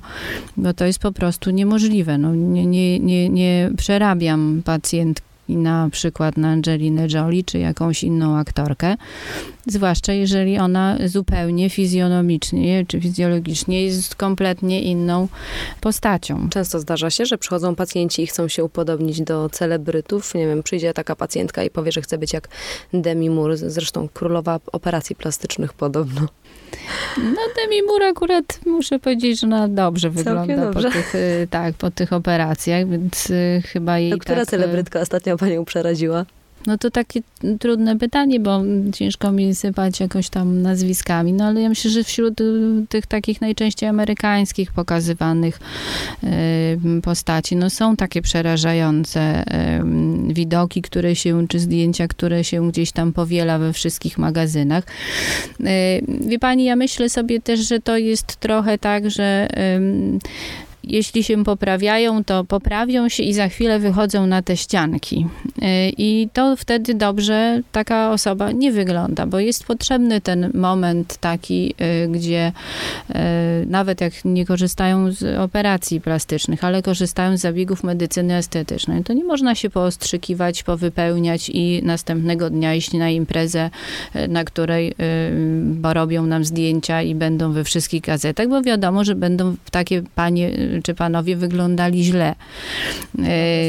[0.57, 2.17] bo to jest po prostu niemożliwe.
[2.17, 8.03] No, nie, nie, nie, nie przerabiam pacjentki i na przykład na Angelinę Jolie czy jakąś
[8.03, 8.95] inną aktorkę,
[9.65, 15.27] zwłaszcza jeżeli ona zupełnie fizjonomicznie czy fizjologicznie jest kompletnie inną
[15.81, 16.49] postacią.
[16.49, 20.35] Często zdarza się, że przychodzą pacjenci i chcą się upodobnić do celebrytów.
[20.35, 22.47] Nie wiem, przyjdzie taka pacjentka i powie, że chce być jak
[22.93, 26.27] Demi Moore, zresztą królowa operacji plastycznych podobno.
[27.17, 30.87] No Demi Moore akurat muszę powiedzieć, że ona dobrze wygląda dobrze.
[30.87, 34.99] Po, tych, y, tak, po tych operacjach, więc y, chyba jej to Która tak, celebrytka
[34.99, 36.25] ostatnio panią przeraziła?
[36.67, 37.21] No to takie
[37.59, 38.61] trudne pytanie, bo
[38.93, 42.45] ciężko mi sypać jakoś tam nazwiskami, no ale ja myślę, że wśród y,
[42.89, 45.59] tych takich najczęściej amerykańskich pokazywanych
[46.23, 52.91] y, postaci, no są takie przerażające y, widoki, które się, czy zdjęcia, które się gdzieś
[52.91, 54.83] tam powiela we wszystkich magazynach.
[56.07, 59.47] Wie pani, ja myślę sobie też, że to jest trochę tak, że
[60.83, 65.27] jeśli się poprawiają, to poprawią się i za chwilę wychodzą na te ścianki.
[65.57, 65.63] Y,
[65.97, 72.07] I to wtedy dobrze taka osoba nie wygląda, bo jest potrzebny ten moment taki, y,
[72.07, 72.51] gdzie
[73.09, 73.13] y,
[73.65, 79.23] nawet jak nie korzystają z operacji plastycznych, ale korzystają z zabiegów medycyny estetycznej, to nie
[79.23, 83.69] można się poostrzykiwać, powypełniać i następnego dnia iść na imprezę,
[84.29, 84.95] na której
[85.63, 90.51] bo robią nam zdjęcia i będą we wszystkich gazetach, bo wiadomo, że będą takie panie
[90.83, 92.35] czy panowie wyglądali źle.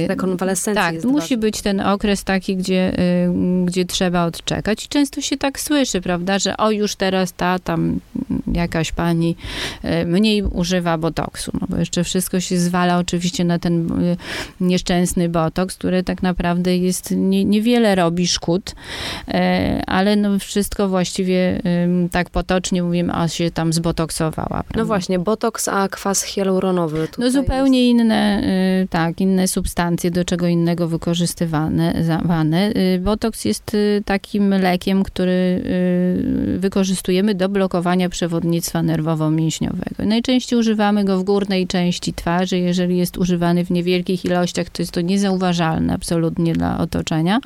[0.06, 1.36] Rekonwalescencja Tak, musi ważna.
[1.36, 4.84] być ten okres taki, gdzie, y, gdzie trzeba odczekać.
[4.84, 8.00] I często się tak słyszy, prawda, że o już teraz ta tam
[8.52, 9.36] jakaś pani
[9.84, 14.16] y, mniej używa botoksu, no bo jeszcze wszystko się zwala oczywiście na ten y,
[14.60, 18.74] nieszczęsny botoks, który tak naprawdę jest, nie, niewiele robi szkód,
[19.86, 21.62] ale no wszystko właściwie
[22.10, 24.46] tak potocznie mówimy, a się tam zbotoksowała.
[24.48, 24.76] No prawda?
[24.76, 27.90] No właśnie, botoks, a kwas hialuronowy no zupełnie jest...
[27.90, 28.42] inne,
[28.82, 31.94] y, tak, inne substancje, do czego innego wykorzystywane.
[32.76, 35.62] Y, botoks jest y, takim lekiem, który
[36.58, 40.06] wykorzystujemy do blokowania przewodnictwa nerwowo-mięśniowego.
[40.06, 42.58] Najczęściej używamy go w górnej części twarzy.
[42.58, 47.40] Jeżeli jest używany w niewielkich ilościach, to jest to niezauważalne absolutnie dla otoczenia.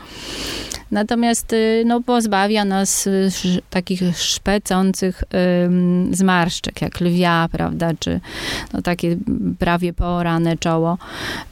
[0.91, 3.09] Natomiast no, pozbawia nas
[3.71, 5.25] takich szpecących
[6.11, 8.21] zmarszczek, jak lwia, prawda, czy
[8.73, 9.17] no, takie
[9.59, 10.99] prawie poorane czoło,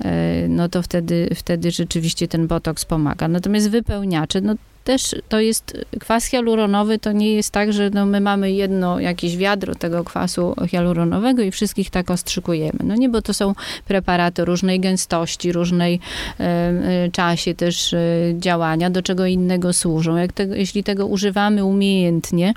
[0.05, 3.29] e, no to wtedy, wtedy rzeczywiście ten botoks pomaga.
[3.29, 8.20] Natomiast wypełniacze, no też to jest kwas hialuronowy, to nie jest tak, że no my
[8.20, 12.79] mamy jedno jakieś wiadro tego kwasu hialuronowego i wszystkich tak ostrzykujemy.
[12.85, 13.55] No nie, bo to są
[13.87, 16.01] preparaty różnej gęstości, różnej
[16.40, 17.99] e, e, czasie też e,
[18.38, 20.16] działania, do czego innego służą.
[20.16, 22.55] Jak tego, jeśli tego używamy umiejętnie,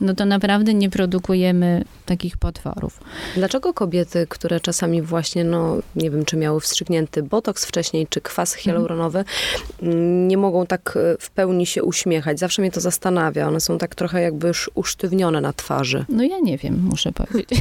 [0.00, 3.00] no to naprawdę nie produkujemy takich potworów.
[3.34, 8.54] Dlaczego kobiety, które czasami właśnie, no nie wiem, czy miały wstrzyknięty botoks wcześniej, czy kwas
[8.54, 9.24] hialuronowy,
[9.82, 10.28] mm.
[10.28, 12.38] nie mogą tak w pełni pełni się uśmiechać.
[12.38, 13.48] Zawsze mnie to zastanawia.
[13.48, 16.04] One są tak trochę jakby już usztywnione na twarzy.
[16.08, 17.58] No ja nie wiem, muszę powiedzieć.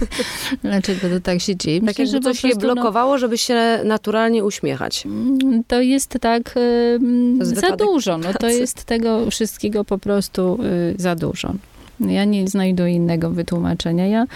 [0.62, 1.80] Dlaczego to tak się dzieje?
[1.80, 5.06] Myślę, tak jakby coś je no- blokowało, no, żeby się naturalnie uśmiechać.
[5.06, 6.98] Mm, to jest tak y,
[7.40, 8.18] za dużo.
[8.18, 11.54] No, to jest tego wszystkiego po prostu y, za dużo.
[12.00, 14.06] Ja nie znajduję innego wytłumaczenia.
[14.06, 14.26] Ja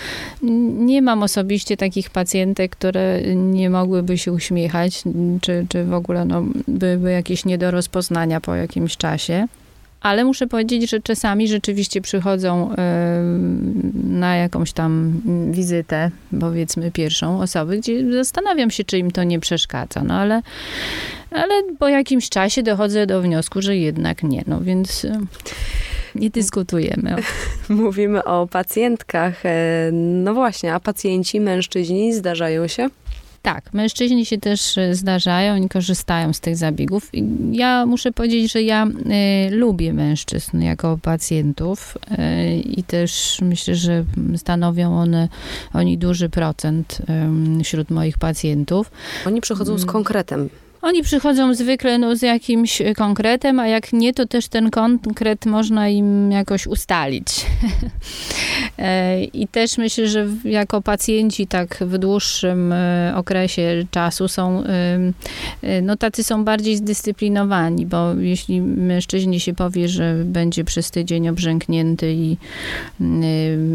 [0.79, 5.03] nie mam osobiście takich pacjentek, które nie mogłyby się uśmiechać,
[5.41, 9.47] czy, czy w ogóle no, byłyby jakieś nie do rozpoznania po jakimś czasie.
[10.01, 12.75] Ale muszę powiedzieć, że czasami rzeczywiście przychodzą
[14.05, 15.21] na jakąś tam
[15.51, 20.05] wizytę, powiedzmy pierwszą osoby, gdzie zastanawiam się, czy im to nie przeszkadza.
[20.05, 20.43] No ale,
[21.31, 24.43] ale po jakimś czasie dochodzę do wniosku, że jednak nie.
[24.47, 25.07] No więc
[26.15, 27.17] nie dyskutujemy.
[27.69, 29.47] Mówimy o pacjentkach.
[29.47, 32.89] E, no właśnie, a pacjenci, mężczyźni zdarzają się?
[33.43, 37.11] Tak, mężczyźni się też e, zdarzają i korzystają z tych zabiegów.
[37.53, 44.05] Ja muszę powiedzieć, że ja y, lubię mężczyzn jako pacjentów y, i też myślę, że
[44.37, 45.29] stanowią one,
[45.75, 46.99] oni duży procent
[47.61, 48.91] y, wśród moich pacjentów.
[49.27, 49.93] Oni przychodzą z mm.
[49.93, 50.49] konkretem.
[50.83, 55.89] Oni przychodzą zwykle no, z jakimś konkretem, a jak nie, to też ten konkret można
[55.89, 57.27] im jakoś ustalić.
[58.79, 64.65] E, I też myślę, że jako pacjenci tak w dłuższym e, okresie czasu są,
[65.63, 71.29] e, no tacy są bardziej zdyscyplinowani, bo jeśli mężczyźnie się powie, że będzie przez tydzień
[71.29, 72.37] obrzęknięty i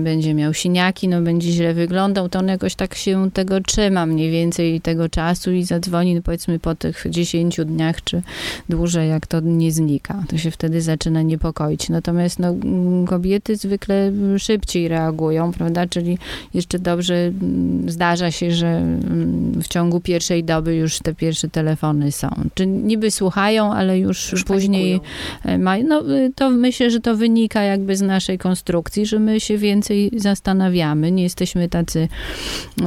[0.03, 4.31] będzie miał siniaki, no będzie źle wyglądał, to on jakoś tak się tego trzyma mniej
[4.31, 8.21] więcej tego czasu i zadzwoni no powiedzmy po tych tych 10 dniach czy
[8.69, 10.23] dłużej, jak to nie znika.
[10.27, 11.89] To się wtedy zaczyna niepokoić.
[11.89, 12.55] Natomiast no,
[13.07, 15.87] kobiety zwykle szybciej reagują, prawda?
[15.87, 16.17] Czyli
[16.53, 22.11] jeszcze dobrze mm, zdarza się, że mm, w ciągu pierwszej doby już te pierwsze telefony
[22.11, 22.29] są.
[22.53, 24.99] Czy niby słuchają, ale już, już później
[25.45, 25.87] e, mają.
[25.87, 30.11] No, y, to myślę, że to wynika jakby z naszej konstrukcji, że my się więcej
[30.17, 31.11] zastanawiamy.
[31.11, 32.07] Nie jesteśmy tacy,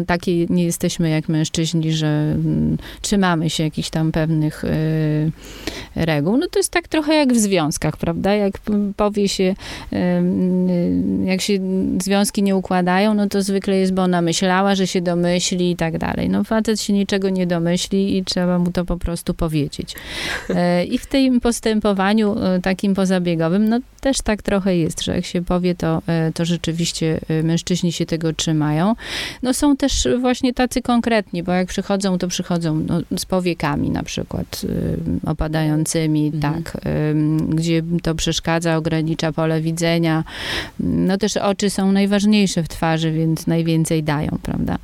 [0.06, 4.64] taki nie jesteśmy jak mężczyźni, że mm, trzymamy się jakichś tam tam pewnych
[5.96, 6.36] reguł.
[6.36, 8.34] No to jest tak trochę jak w związkach, prawda?
[8.34, 8.54] Jak
[8.96, 9.54] powie się,
[11.24, 11.58] jak się
[12.02, 15.98] związki nie układają, no to zwykle jest, bo ona myślała, że się domyśli i tak
[15.98, 16.28] dalej.
[16.28, 19.94] No facet się niczego nie domyśli i trzeba mu to po prostu powiedzieć.
[20.50, 25.24] E, I w tym postępowaniu e, takim pozabiegowym, no też tak trochę jest, że jak
[25.24, 28.94] się powie, to, e, to rzeczywiście mężczyźni się tego trzymają.
[29.42, 34.02] No są też właśnie tacy konkretni, bo jak przychodzą, to przychodzą no, z powiekami na
[34.02, 34.66] przykład
[35.26, 36.40] opadającymi, mhm.
[36.42, 36.80] tak,
[37.48, 40.24] gdzie to przeszkadza, ogranicza pole widzenia.
[40.80, 44.78] No też oczy są najważniejsze w twarzy, więc najwięcej dają, prawda?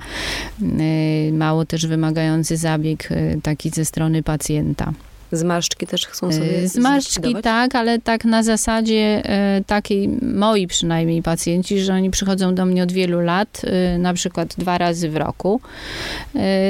[1.33, 3.09] Mało też wymagający zabieg
[3.43, 4.93] taki ze strony pacjenta.
[5.33, 11.23] Zmarszczki też chcą sobie e, Zmarszczki tak, ale tak na zasadzie e, takiej, moi przynajmniej
[11.23, 15.17] pacjenci, że oni przychodzą do mnie od wielu lat, e, na przykład dwa razy w
[15.17, 15.61] roku.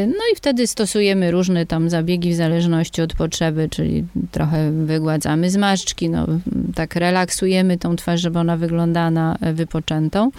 [0.06, 6.10] No i wtedy stosujemy różne tam zabiegi w zależności od potrzeby, czyli trochę wygładzamy zmarszczki,
[6.10, 6.26] no
[6.74, 10.30] tak relaksujemy tą twarz, żeby ona wyglądała na wypoczętą.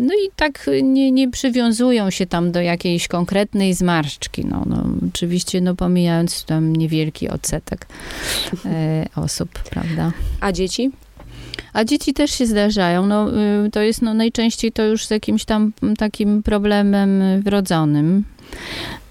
[0.00, 4.44] No i tak nie, nie przywiązują się tam do jakiejś konkretnej zmarszczki.
[4.44, 7.86] No, no oczywiście, no pomijając tam niewielki odsetek
[8.66, 10.12] e, osób, prawda.
[10.40, 10.90] A dzieci?
[11.72, 13.06] A dzieci też się zdarzają.
[13.06, 13.30] No,
[13.66, 18.24] y, to jest no, najczęściej to już z jakimś tam takim problemem wrodzonym.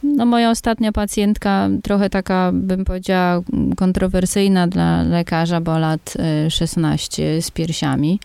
[0.03, 3.41] No, moja ostatnia pacjentka, trochę taka, bym powiedziała,
[3.77, 6.13] kontrowersyjna dla lekarza, bo lat
[6.49, 8.19] 16 y, z piersiami.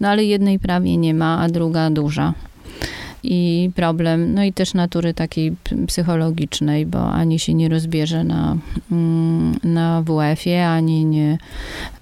[0.00, 2.34] No, ale jednej prawie nie ma, a druga duża
[3.22, 5.56] i problem, no i też natury takiej
[5.86, 8.56] psychologicznej, bo ani się nie rozbierze na,
[8.92, 11.38] mm, na WF-ie, ani nie,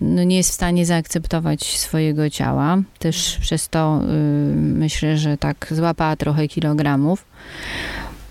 [0.00, 2.78] no nie jest w stanie zaakceptować swojego ciała.
[2.98, 7.24] Też przez to y, myślę, że tak złapała trochę kilogramów.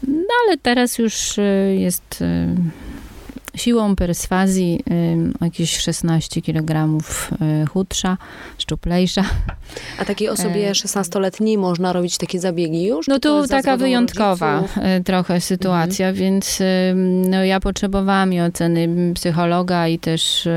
[0.07, 2.55] No ale teraz już y, jest y,
[3.55, 4.83] siłą perswazji
[5.41, 6.97] jakieś 16 kg
[7.63, 8.17] y, chudsza,
[8.57, 9.23] szczuplejsza.
[9.99, 13.07] A takiej osobie 16-letniej e, można robić takie zabiegi już?
[13.07, 14.77] No tu taka wyjątkowa rodziców?
[14.99, 16.15] Y, trochę sytuacja, mhm.
[16.15, 16.59] więc
[17.29, 20.47] no, ja potrzebowałam i oceny psychologa i też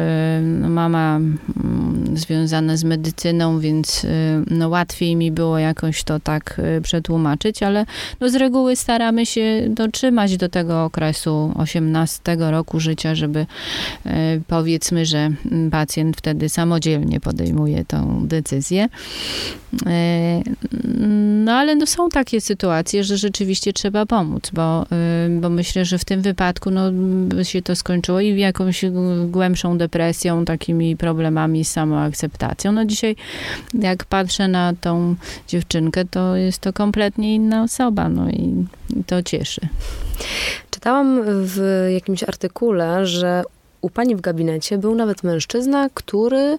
[0.42, 4.06] no, mama mm, związana z medycyną, więc
[4.50, 7.86] no, łatwiej mi było jakoś to tak przetłumaczyć, ale
[8.20, 13.46] no, z reguły staramy się dotrzymać do tego okresu 18 roku życia, żeby
[14.06, 15.30] e, powiedzmy, że
[15.70, 18.88] pacjent wtedy samodzielnie podejmuje tą decyzję.
[19.86, 20.42] E,
[21.44, 25.98] no ale no, są takie sytuacje, że rzeczywiście trzeba pomóc, bo, e, bo myślę, że
[25.98, 26.82] w tym wypadku no,
[27.42, 28.84] się to skończyło i jakąś
[29.26, 32.72] głębszą depresją, takimi problemami z samoakceptacją.
[32.72, 33.16] No dzisiaj
[33.74, 35.14] jak patrzę na tą
[35.48, 38.66] dziewczynkę, to jest to kompletnie inna osoba, no i
[39.06, 39.60] to cieszy.
[40.70, 42.71] Czytałam w jakimś artykule,
[43.06, 43.44] że
[43.80, 46.58] u pani w gabinecie był nawet mężczyzna, który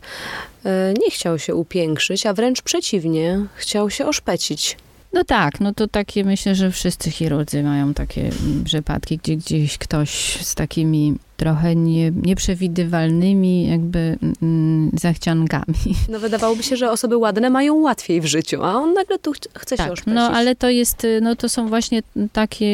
[0.66, 4.78] e, nie chciał się upiększyć, a wręcz przeciwnie, chciał się oszpecić.
[5.14, 8.30] No tak, no to takie myślę, że wszyscy chirurdzy mają takie
[8.66, 15.64] przypadki, gdzie gdzieś ktoś z takimi trochę nie, nieprzewidywalnymi jakby mm, zachciankami.
[16.10, 19.78] No wydawałoby się, że osoby ładne mają łatwiej w życiu, a on nagle tu chce
[19.78, 20.16] tak, się oszpecić.
[20.16, 22.04] No ale to jest, no to są właśnie
[22.34, 22.66] takie,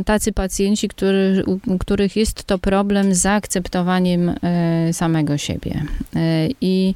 [0.00, 5.82] y, tacy pacjenci, który, u których jest to problem z zaakceptowaniem y, samego siebie.
[6.16, 6.18] Y,
[6.60, 6.94] I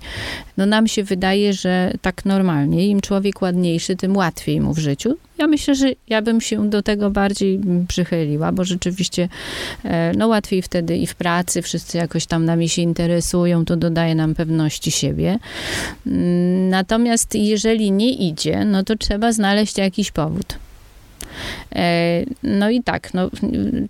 [0.62, 5.16] no nam się wydaje, że tak normalnie, im człowiek ładniejszy, tym łatwiej mu w życiu.
[5.38, 9.28] Ja myślę, że ja bym się do tego bardziej przychyliła, bo rzeczywiście
[9.84, 14.14] e, no łatwiej wtedy i w pracy, wszyscy jakoś tam nami się interesują, to dodaje
[14.14, 15.38] nam pewności siebie.
[16.06, 20.58] Mm, natomiast jeżeli nie idzie, no to trzeba znaleźć jakiś powód.
[21.74, 23.30] E, no i tak, no,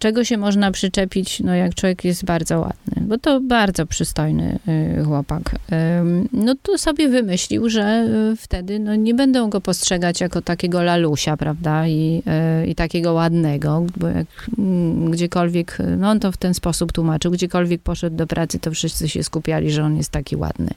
[0.00, 4.58] czego się można przyczepić, no jak człowiek jest bardzo ładny, bo to bardzo przystojny
[5.00, 5.42] y, chłopak.
[6.32, 11.36] No to sobie wymyślił, że y, wtedy no, nie będą go postrzegać jako takiego lalusia,
[11.36, 12.22] prawda, i,
[12.62, 14.26] y, i takiego ładnego, bo jak
[14.58, 19.08] mm, gdziekolwiek, no on to w ten sposób tłumaczył, gdziekolwiek poszedł do pracy, to wszyscy
[19.08, 20.70] się skupiali, że on jest taki ładny.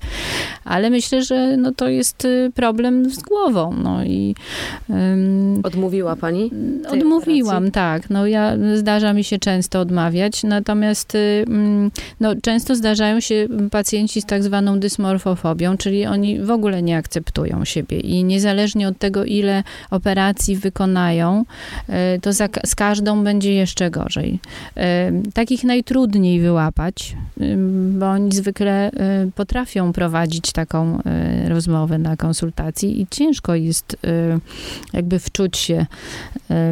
[0.63, 2.75] Ale myślę, że no, to jest operacji
[3.09, 4.35] z głową, no i...
[5.63, 6.44] Odmówiła pani?
[6.89, 7.71] Odmówiłam, operacji?
[7.71, 8.09] tak.
[8.09, 14.21] No ja, zdarza mi się często odmawiać, natomiast y, mm, no, często zdarzają się pacjenci
[14.21, 19.25] z tak zwaną dysmorfofobią, czyli oni w ogóle nie akceptują siebie i niezależnie od tego,
[19.25, 21.45] ile operacji wykonają,
[22.15, 24.39] y, to za, z każdą będzie jeszcze gorzej.
[24.77, 24.81] Y,
[25.33, 27.15] takich najtrudniej wyłapać,
[27.91, 28.91] bo oni zwykle
[29.35, 30.99] potrafią prowadzić taką
[31.47, 33.97] rozmowę na konsultacji i ciężko jest
[34.93, 35.85] jakby wczuć się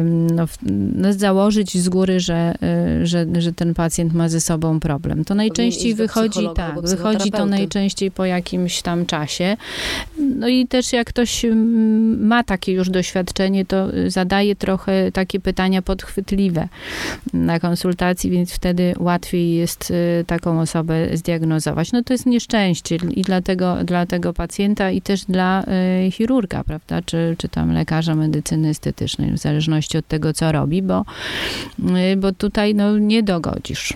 [0.04, 0.46] no,
[0.94, 2.54] no, założyć z góry, że,
[3.02, 5.24] że, że ten pacjent ma ze sobą problem.
[5.24, 9.56] To najczęściej wychodzi, tak, wychodzi to najczęściej po jakimś tam czasie.
[10.18, 11.46] No i też jak ktoś
[12.18, 16.68] ma takie już doświadczenie, to zadaje trochę takie pytania podchwytliwe
[17.32, 19.92] na konsultacji, więc wtedy łatwiej jest
[20.26, 21.92] taką osobę zdiagnozować.
[21.92, 25.64] No to jest nieszczęście i dla tego, dla tego pacjenta i też dla
[26.10, 31.04] chirurga, prawda, czy, czy tam lekarza medycyny estetycznej, w zależności od tego, co robi, bo,
[32.12, 33.94] y, bo tutaj no, nie dogodzisz.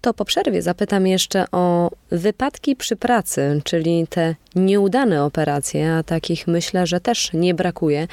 [0.00, 6.46] To po przerwie zapytam jeszcze o wypadki przy pracy, czyli te nieudane operacje, a takich
[6.46, 8.08] myślę, że też nie brakuje.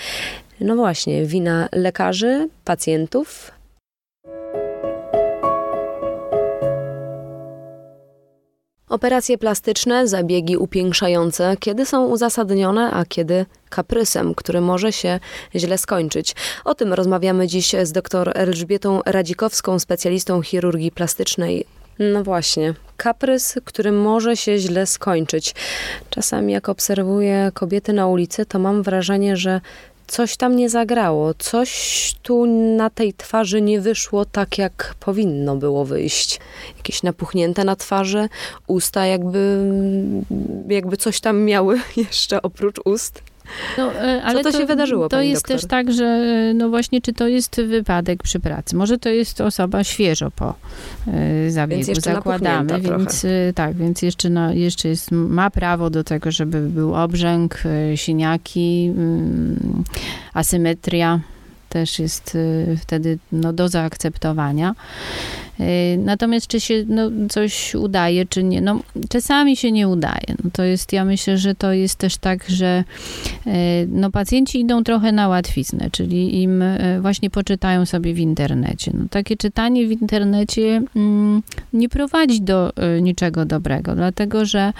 [0.59, 3.51] No właśnie, wina lekarzy, pacjentów,
[8.93, 15.19] Operacje plastyczne, zabiegi upiększające, kiedy są uzasadnione, a kiedy kaprysem, który może się
[15.55, 16.35] źle skończyć.
[16.65, 21.65] O tym rozmawiamy dziś z dr Elżbietą Radzikowską, specjalistą chirurgii plastycznej.
[21.99, 25.55] No właśnie, kaprys, który może się źle skończyć.
[26.09, 29.61] Czasami jak obserwuję kobiety na ulicy, to mam wrażenie, że
[30.07, 32.45] coś tam nie zagrało, coś tu
[32.77, 36.39] na tej twarzy nie wyszło tak, jak powinno było wyjść.
[36.77, 38.29] Jakieś napuchnięte na twarzy,
[38.67, 39.71] usta jakby,
[40.67, 43.32] jakby coś tam miały jeszcze oprócz ust.
[43.77, 45.09] No, e, ale Co to, to się wydarzyło?
[45.09, 45.59] To jest doktor?
[45.59, 48.75] też tak, że e, no właśnie, czy to jest wypadek przy pracy?
[48.75, 50.55] Może to jest osoba świeżo po
[51.47, 53.25] y, zabiegu, więc zakładamy, więc
[53.55, 57.59] tak, więc jeszcze, no, jeszcze jest, ma prawo do tego, żeby był obrzęk,
[57.93, 61.19] y, siniaki, y, asymetria
[61.69, 62.37] też jest
[62.81, 64.75] wtedy no, do zaakceptowania.
[65.59, 68.61] Y, natomiast czy się no, coś udaje, czy nie?
[68.61, 68.79] No,
[69.09, 70.35] czasami się nie udaje.
[70.43, 72.83] No, to jest, ja myślę, że to jest też tak, że
[73.47, 73.51] y,
[73.87, 78.91] no, pacjenci idą trochę na łatwiznę, czyli im y, właśnie poczytają sobie w internecie.
[78.93, 81.41] No, takie czytanie w internecie mm,
[81.73, 84.73] nie prowadzi do niczego dobrego, dlatego że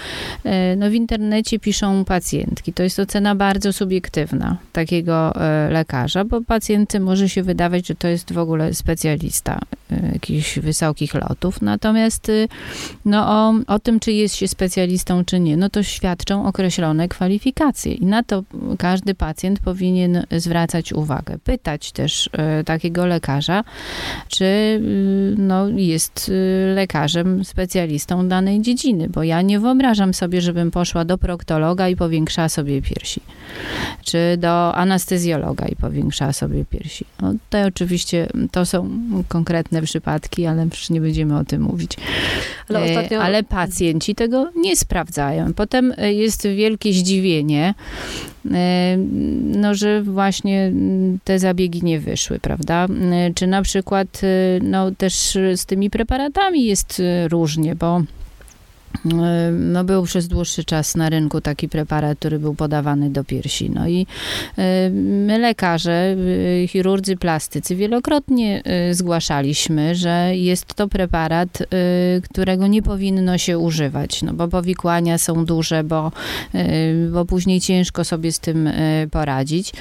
[0.78, 2.74] no, w internecie piszą pacjentki.
[2.74, 5.34] To jest ocena bardzo subiektywna takiego
[5.69, 9.59] lekarza, bo pacjenty może się wydawać, że to jest w ogóle specjalista,
[10.13, 11.61] jakiś wysokich lotów.
[11.61, 12.47] Natomiast y,
[13.05, 17.93] no, o, o tym, czy jest się specjalistą, czy nie, no to świadczą określone kwalifikacje
[17.93, 18.43] i na to
[18.78, 21.38] każdy pacjent powinien zwracać uwagę.
[21.43, 22.28] Pytać też
[22.61, 23.64] y, takiego lekarza,
[24.28, 26.32] czy y, no, jest
[26.76, 32.49] lekarzem, specjalistą danej dziedziny, bo ja nie wyobrażam sobie, żebym poszła do proktologa i powiększała
[32.49, 33.22] sobie piersi,
[34.03, 37.05] czy do anestezjologa i powiększała sobie piersi.
[37.22, 38.89] No, to oczywiście to są
[39.28, 41.91] konkretne przypadki, ale przecież nie będziemy o tym mówić.
[42.69, 43.21] Ale, e, ostatnio...
[43.21, 45.53] ale pacjenci tego nie sprawdzają.
[45.53, 47.73] Potem e, jest wielkie zdziwienie,
[48.51, 48.97] e,
[49.41, 50.71] no, że właśnie
[51.23, 52.87] te zabiegi nie wyszły, prawda?
[53.35, 54.21] Czy na przykład,
[54.61, 58.01] no też z tymi preparatami jest różnie, bo
[59.51, 63.69] no był przez dłuższy czas na rynku taki preparat, który był podawany do piersi.
[63.69, 64.07] No i
[64.57, 66.15] e, my lekarze,
[66.63, 71.63] e, chirurdzy plastycy wielokrotnie zgłaszaliśmy, że jest to preparat,
[72.29, 76.11] którego nie powinno się używać, no bo powikłania są duże, bo,
[77.11, 78.69] bo później ciężko sobie z tym
[79.11, 79.73] poradzić.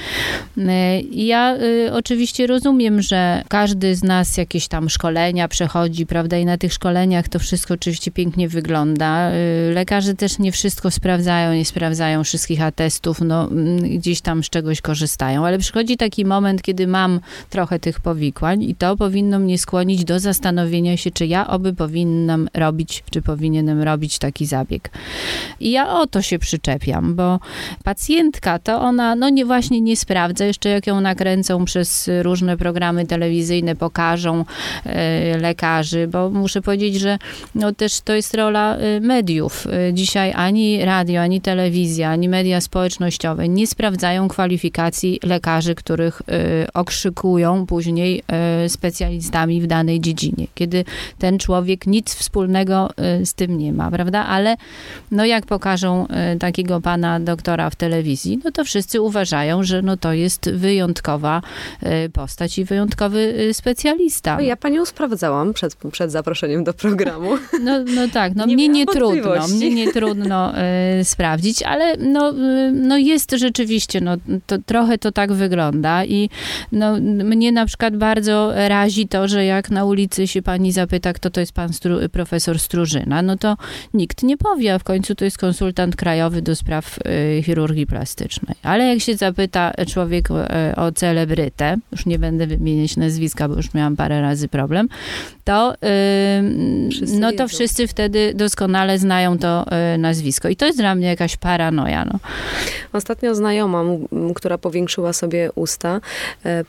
[1.13, 1.57] Ja
[1.93, 7.29] oczywiście rozumiem, że każdy z nas jakieś tam szkolenia przechodzi, prawda, i na tych szkoleniach
[7.29, 9.37] to wszystko oczywiście pięknie wygląda, prawda?
[9.71, 14.51] Y, lekarze też nie wszystko sprawdzają, nie sprawdzają wszystkich atestów, no mm, gdzieś tam z
[14.51, 19.59] czegoś korzystają, ale przychodzi taki moment, kiedy mam trochę tych powikłań i to powinno mnie
[19.59, 24.91] skłonić do zastanowienia się, czy ja oby powinnam robić, czy powinienem robić taki zabieg.
[25.61, 27.41] I ja o to się przyczepiam, bo
[27.85, 33.07] pacjentka to ona, no nie właśnie nie sprawdza, jeszcze jak ją nakręcą przez różne programy
[33.07, 34.45] telewizyjne, pokażą
[34.87, 34.91] y,
[35.39, 37.19] lekarzy, bo muszę powiedzieć, że
[37.55, 39.67] no też to jest rola y, mediów.
[39.67, 46.73] Y, dzisiaj ani radio, ani telewizja, ani media społecznościowe nie sprawdzają kwalifikacji lekarzy, których y,
[46.73, 48.23] okrzykują później
[48.65, 50.85] y, specjalistami w danej dziedzinie, kiedy
[51.19, 52.91] ten człowiek nic wspólnego
[53.25, 54.27] z tym nie ma, prawda?
[54.27, 54.57] Ale
[55.11, 56.07] no jak pokażą
[56.41, 61.43] takiego pana doktora w telewizji, no to wszyscy uważają, że no to jest wyjątkowa
[62.13, 64.41] postać i wyjątkowy specjalista.
[64.41, 67.31] Ja panią sprawdzałam przed, przed zaproszeniem do programu.
[67.61, 70.53] No, no tak, no nie mnie nie trudno, mnie nie trudno
[71.01, 74.17] y, sprawdzić, ale no, y, no jest rzeczywiście, no,
[74.47, 76.31] to, trochę to tak wygląda i
[76.73, 81.31] no, mnie na przykład bardzo razi to, że jak na ulicy się pani zapyta, kto
[81.31, 83.57] to jest pan Stru profesor Strużyna, no to
[83.95, 86.99] nikt nie powie, a w końcu to jest konsultant krajowy do spraw
[87.39, 88.57] y, chirurgii plastycznej.
[88.63, 93.75] Ale jak się zapyta człowiek y, o celebrytę, już nie będę wymieniać nazwiska, bo już
[93.75, 94.89] miałam parę razy problem,
[95.45, 95.75] to,
[97.21, 98.62] no to wszyscy wtedy doskonale
[98.97, 100.49] znają to yy, nazwisko.
[100.49, 102.05] I to jest dla mnie jakaś paranoja.
[102.05, 102.19] No.
[102.93, 103.83] Ostatnio znajoma,
[104.35, 106.01] która powiększyła sobie usta,
[106.45, 106.65] yy,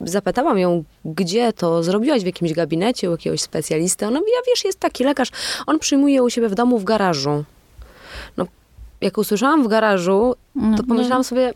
[0.00, 4.06] zapytałam ją, gdzie to zrobiłaś, w jakimś gabinecie, u jakiegoś specjalisty.
[4.06, 5.28] Ona mówi, ja wiesz, jest taki lekarz,
[5.66, 7.44] on przyjmuje u siebie w domu w garażu.
[8.36, 8.46] No,
[9.00, 11.52] jak usłyszałam w garażu, to no, pomyślałam sobie,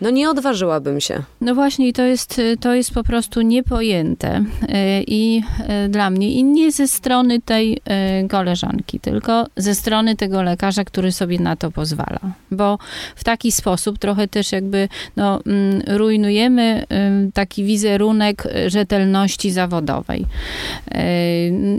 [0.00, 1.22] no nie odważyłabym się.
[1.40, 4.44] No właśnie, to jest, to jest po prostu niepojęte.
[4.68, 7.80] E, I e, dla mnie, i nie ze strony tej
[8.28, 12.18] koleżanki, tylko ze strony tego lekarza, który sobie na to pozwala.
[12.50, 12.78] Bo
[13.16, 16.86] w taki sposób trochę też jakby no, mm, rujnujemy
[17.34, 20.26] taki wizerunek rzetelności zawodowej.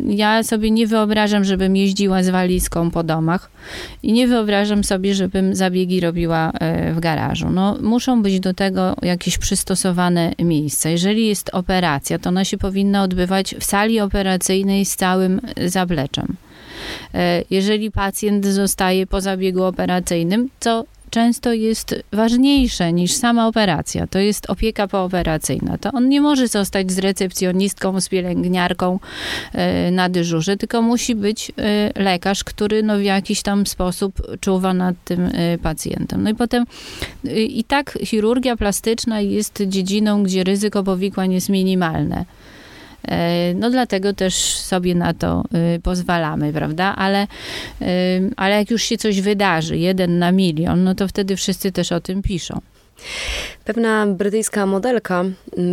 [0.07, 3.49] Ja sobie nie wyobrażam, żebym jeździła z walizką po domach
[4.03, 6.51] i nie wyobrażam sobie, żebym zabiegi robiła
[6.93, 7.49] w garażu.
[7.49, 10.89] No, muszę muszą być do tego jakieś przystosowane miejsca.
[10.89, 16.35] Jeżeli jest operacja, to ona się powinna odbywać w sali operacyjnej z całym zapleczem.
[17.13, 24.07] E, jeżeli pacjent zostaje po zabiegu operacyjnym, co często jest ważniejsze niż sama operacja.
[24.07, 25.77] To jest opieka pooperacyjna.
[25.77, 28.99] To on nie może zostać z recepcjonistką, z pielęgniarką
[29.53, 34.73] e, na dyżurze, tylko musi być e, lekarz, który no w jakiś tam sposób czuwa
[34.73, 36.23] nad tym e, pacjentem.
[36.23, 36.65] No i potem
[37.33, 42.25] i tak chirurgia plastyczna jest dziedziną, gdzie ryzyko powikłań jest minimalne.
[43.07, 45.43] E, no dlatego też sobie na to
[45.75, 46.95] y, pozwalamy, prawda?
[46.95, 47.27] Ale,
[47.81, 47.85] y,
[48.37, 51.99] ale jak już się coś wydarzy, jeden na milion, no to wtedy wszyscy też o
[51.99, 52.61] tym piszą.
[53.65, 55.23] Pewna brytyjska modelka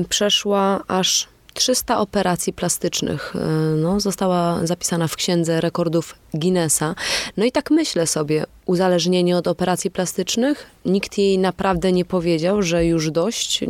[0.09, 3.37] przeszła aż 300 operacji plastycznych.
[3.37, 6.95] Y, no, została zapisana w księdze rekordów Guinnessa.
[7.37, 12.87] No i tak myślę sobie, uzależnienie od operacji plastycznych, nikt jej naprawdę nie powiedział, że
[12.87, 13.64] już dość,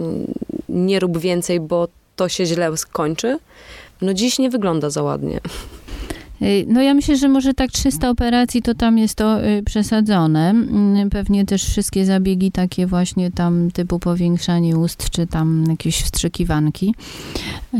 [0.68, 3.38] nie rób więcej, bo to się źle skończy.
[4.02, 5.40] No dziś nie wygląda za ładnie.
[6.42, 10.50] Y, no ja myślę, że może tak 300 operacji to tam jest to y, przesadzone.
[10.50, 16.94] Mm, pewnie też wszystkie zabiegi takie właśnie tam typu powiększanie ust, czy tam jakieś wstrzykiwanki.
[17.74, 17.78] Y,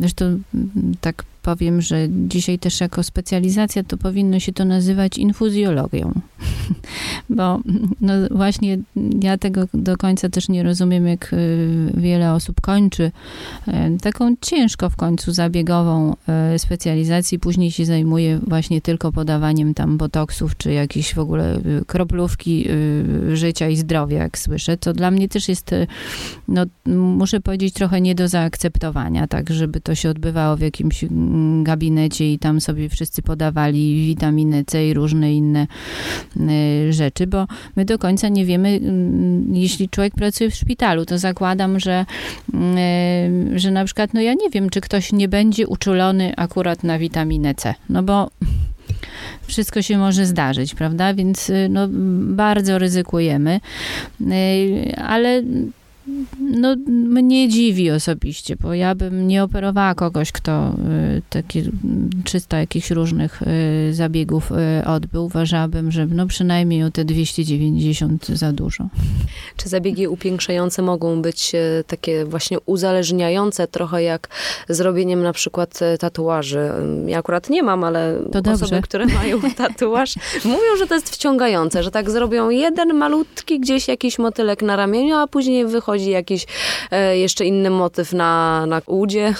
[0.00, 0.40] zresztą mm,
[1.00, 6.12] tak powiem, że dzisiaj też jako specjalizacja to powinno się to nazywać infuzjologią.
[7.30, 7.60] Bo
[8.00, 8.78] no właśnie
[9.22, 13.12] ja tego do końca też nie rozumiem, jak y, wiele osób kończy
[13.68, 13.72] y,
[14.02, 16.16] taką ciężko w końcu zabiegową
[16.54, 22.68] y, specjalizację, później się zajmuje właśnie tylko podawaniem tam botoksów, czy jakieś w ogóle kroplówki
[23.32, 24.76] życia i zdrowia, jak słyszę.
[24.76, 25.70] To dla mnie też jest,
[26.48, 26.64] no
[26.94, 31.04] muszę powiedzieć, trochę nie do zaakceptowania, tak, żeby to się odbywało w jakimś
[31.62, 35.66] gabinecie i tam sobie wszyscy podawali witaminę C i różne inne
[36.36, 41.18] y, rzeczy, bo my do końca nie wiemy, mm, jeśli człowiek pracuje w szpitalu, to
[41.18, 42.06] zakładam, że,
[43.54, 46.98] y, że na przykład, no ja nie wiem, czy ktoś nie będzie uczulony akurat na
[46.98, 48.30] witaminę C, no bo
[49.46, 51.14] wszystko się może zdarzyć, prawda?
[51.14, 51.88] Więc y, no,
[52.20, 53.60] bardzo ryzykujemy,
[54.96, 55.42] ale
[56.40, 60.74] no, mnie dziwi osobiście, bo ja bym nie operowała kogoś, kto
[61.18, 61.62] y, takie
[62.24, 65.24] 300 jakichś różnych y, zabiegów y, odbył.
[65.24, 68.88] Uważałabym, że no przynajmniej o te 290 za dużo.
[69.56, 71.52] Czy zabiegi upiększające mogą być
[71.86, 74.28] takie właśnie uzależniające, trochę jak
[74.68, 76.70] zrobieniem na przykład tatuaży?
[77.06, 78.18] Ja akurat nie mam, ale
[78.52, 83.88] osoby, które mają tatuaż, mówią, że to jest wciągające, że tak zrobią jeden malutki gdzieś
[83.88, 86.46] jakiś motylek na ramieniu, a później wychodzi wchodzi jakiś
[86.90, 89.34] e, jeszcze inny motyw na, na udzie.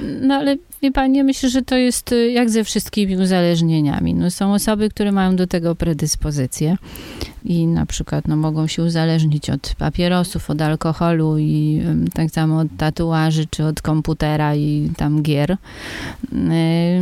[0.00, 4.14] No ale wie pani, myślę, że to jest y, jak ze wszystkimi uzależnieniami.
[4.14, 6.76] No, są osoby, które mają do tego predyspozycje
[7.44, 11.82] i na przykład no, mogą się uzależnić od papierosów, od alkoholu i
[12.14, 15.50] tak samo od tatuaży, czy od komputera i tam gier.
[15.52, 15.56] Y,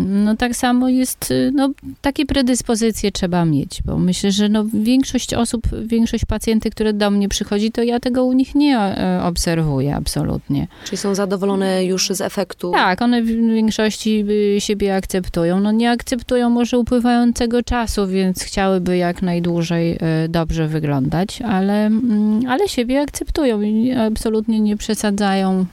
[0.08, 1.70] no tak samo jest, y, no
[2.00, 7.28] takie predyspozycje trzeba mieć, bo myślę, że no, większość osób, większość pacjentów, które do mnie
[7.28, 10.66] przychodzi, to ja tego u nich nie e, obserwuję absolutnie.
[10.84, 12.70] Czyli są zadowolone już z efektu?
[12.70, 14.24] Tak, one w większości
[14.58, 15.60] siebie akceptują.
[15.60, 22.40] No nie akceptują może upływającego czasu, więc chciałyby jak najdłużej e, dobrze wyglądać, ale, mm,
[22.48, 25.66] ale siebie akceptują i absolutnie nie przesadzają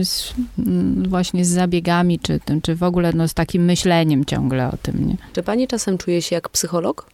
[0.00, 4.68] y, z, mm, właśnie z zabiegami, czy, czy w ogóle no, z takim myśleniem ciągle
[4.68, 5.08] o tym.
[5.08, 5.16] Nie?
[5.32, 7.06] Czy pani czasem czuje się jak psycholog?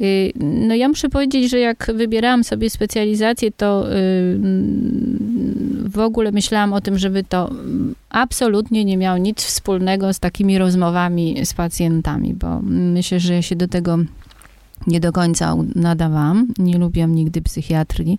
[0.00, 4.38] Y, no ja muszę powiedzieć, że jak wybierałam sobie specjalizację, to y,
[5.88, 7.50] w ogóle myślałam o tym, żeby to
[8.10, 13.56] absolutnie nie miało nic wspólnego z takimi rozmowami z pacjentami, bo myślę, że ja się
[13.56, 13.98] do tego
[14.86, 16.48] nie do końca nadawałam.
[16.58, 18.18] Nie lubiłam nigdy psychiatrii,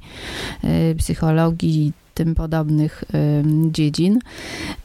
[0.64, 3.04] y, psychologii, tym podobnych
[3.72, 4.20] dziedzin.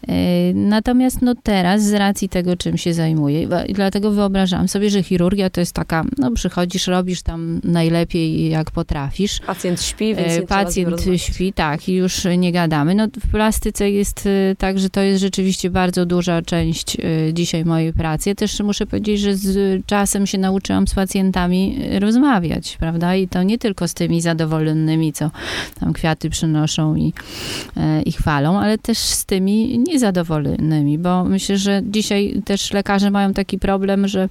[0.09, 5.51] E, natomiast no teraz, z racji tego, czym się zajmuję, dlatego wyobrażam sobie, że chirurgia
[5.51, 9.41] to jest taka, no przychodzisz, robisz tam najlepiej jak potrafisz.
[9.41, 12.95] Pacjent śpi, więc nie Pacjent śpi, tak, i już nie gadamy.
[12.95, 17.64] No w plastyce jest e, tak, że to jest rzeczywiście bardzo duża część e, dzisiaj
[17.64, 18.29] mojej pracy.
[18.29, 23.16] Ja też muszę powiedzieć, że z czasem się nauczyłam z pacjentami rozmawiać, prawda?
[23.16, 25.31] I to nie tylko z tymi zadowolonymi, co
[25.81, 27.17] tam kwiaty przynoszą i E,
[28.06, 33.58] i chwalą, ale też z tymi niezadowolonymi, bo myślę, że dzisiaj też lekarze mają taki
[33.58, 34.28] problem, że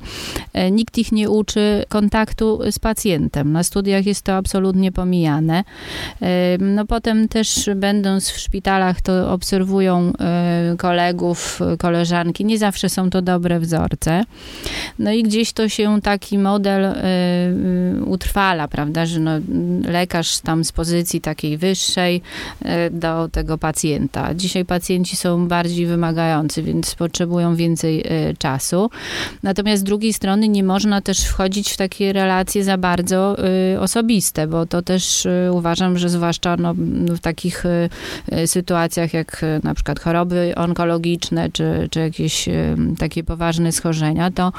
[0.54, 3.52] e, nikt ich nie uczy kontaktu z pacjentem.
[3.52, 5.64] Na studiach jest to absolutnie pomijane.
[6.22, 10.14] E, no potem też będąc w szpitalach, to obserwują
[10.78, 12.46] kolegów, koleżanki.
[12.46, 14.24] Nie zawsze są to dobre wzorce.
[15.00, 16.94] No i gdzieś to się taki model
[18.06, 19.32] utrwala, prawda, że no,
[19.88, 22.22] lekarz tam z pozycji takiej wyższej
[22.92, 24.34] do tego pacjenta.
[24.34, 28.90] Dzisiaj pacjenci są bardziej wymagający, więc potrzebują więcej e, czasu.
[29.44, 33.38] Natomiast z drugiej strony nie można też wchodzić w takie relacje za bardzo
[33.74, 36.74] e, osobiste, bo to też e, uważam, że zwłaszcza no,
[37.16, 37.64] w takich
[38.46, 42.50] sytuacjach jak na przykład choroby onkologiczne, czy, czy jakieś
[43.00, 44.52] takie poważne schorzenia, to,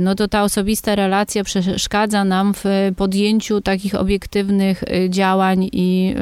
[0.00, 2.64] no to ta osobista relacja przeszkadza nam w
[2.96, 6.14] podjęciu takich obiektywnych działań i,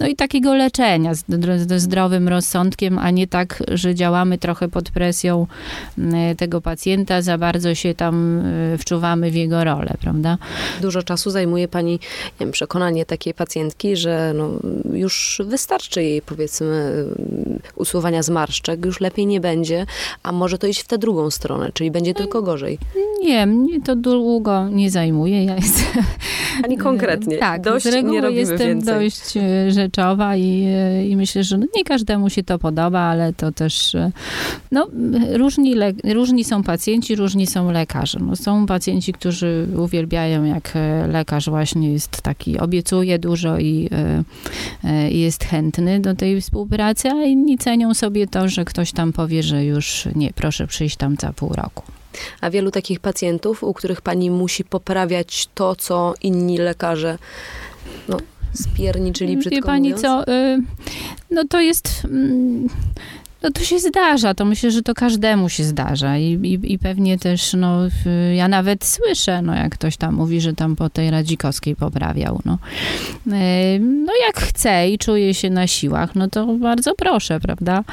[0.00, 1.12] no i takiego takiego leczenia
[1.56, 5.46] ze zdrowym rozsądkiem, a nie tak, że działamy trochę pod presją
[5.98, 8.38] mm, tego pacjenta, za bardzo się tam
[8.74, 10.38] y, wczuwamy w jego rolę, prawda?
[10.80, 11.98] Dużo czasu zajmuje pani
[12.40, 14.50] wiem, przekonanie takiej pacjentki, że no,
[14.92, 17.04] już wystarczy jej powiedzmy
[17.74, 19.86] usuwania zmarszczek, już lepiej nie będzie,
[20.22, 22.78] a może to iść w tę drugą stronę, czyli będzie tylko gorzej.
[23.22, 25.44] Nie, mnie to długo nie zajmuje.
[25.44, 26.04] Ja jestem...
[26.64, 27.38] Ani konkretnie.
[27.38, 28.94] Tak, dość z reguły nie jestem więcej.
[28.94, 29.70] dość e,
[30.18, 33.94] rzeczowa i, e, i myślę, że no nie każdemu się to podoba, ale to też
[33.94, 34.12] e,
[34.72, 34.86] no,
[35.32, 38.18] różni, le, różni są pacjenci, różni są lekarze.
[38.20, 40.72] No, są pacjenci, którzy uwielbiają, jak
[41.08, 43.90] lekarz właśnie jest taki, obiecuje dużo i,
[45.10, 49.42] i jest chętny do tej współpracy, a inni cenią sobie to, że ktoś tam powie,
[49.42, 51.82] że już nie, proszę przyjść tam za pół roku.
[52.40, 57.18] A wielu takich pacjentów, u których pani musi poprawiać to, co inni lekarze
[58.08, 58.16] no,
[58.52, 60.02] spierniczyli brzydko Wie pani mówiąc?
[60.02, 60.58] co, y,
[61.30, 62.06] no to jest...
[63.42, 67.18] No to się zdarza, to myślę, że to każdemu się zdarza i, i, i, pewnie
[67.18, 67.80] też, no,
[68.34, 72.58] ja nawet słyszę, no, jak ktoś tam mówi, że tam po tej Radzikowskiej poprawiał, no.
[73.32, 77.84] E, no jak chce i czuje się na siłach, no to bardzo proszę, prawda?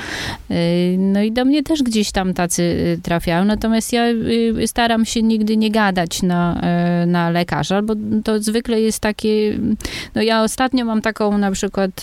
[0.49, 0.57] E,
[0.97, 4.03] no i do mnie też gdzieś tam tacy y, trafiają, natomiast ja
[4.65, 7.93] staram się nigdy nie gadać na, e, na lekarza, bo
[8.23, 9.59] to zwykle jest takie,
[10.15, 12.01] no ja ostatnio mam taką na przykład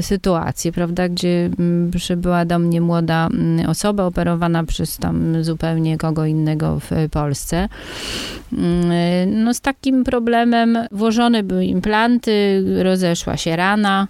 [0.00, 1.50] sytuację, prawda, gdzie
[1.96, 7.68] przybyła do do mnie młoda mm, osoba operowana przez tam zupełnie kogo innego w Polsce.
[8.52, 14.08] Mm, no z takim problemem włożone były implanty, rozeszła się rana,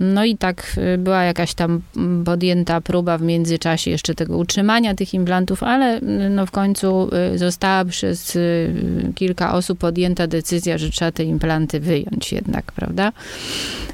[0.00, 1.80] no i tak y, była jakaś tam
[2.24, 7.38] podjęta próba w międzyczasie jeszcze tego utrzymania tych implantów, ale y, no w końcu y,
[7.38, 8.38] została przez
[9.14, 13.12] kilka osób podjęta decyzja, że trzeba te implanty wyjąć jednak, prawda?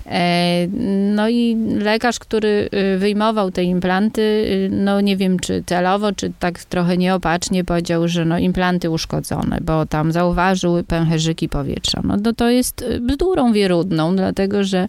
[0.06, 0.66] E,
[1.14, 6.96] no i lekarz, który wyjmował te implanty, no nie wiem czy celowo, czy tak trochę
[6.96, 12.00] nieopatrznie powiedział, że no implanty uszkodzone, bo tam zauważył pęcherzyki powietrza.
[12.04, 14.88] No to, to jest bzdurą wierudną, dlatego że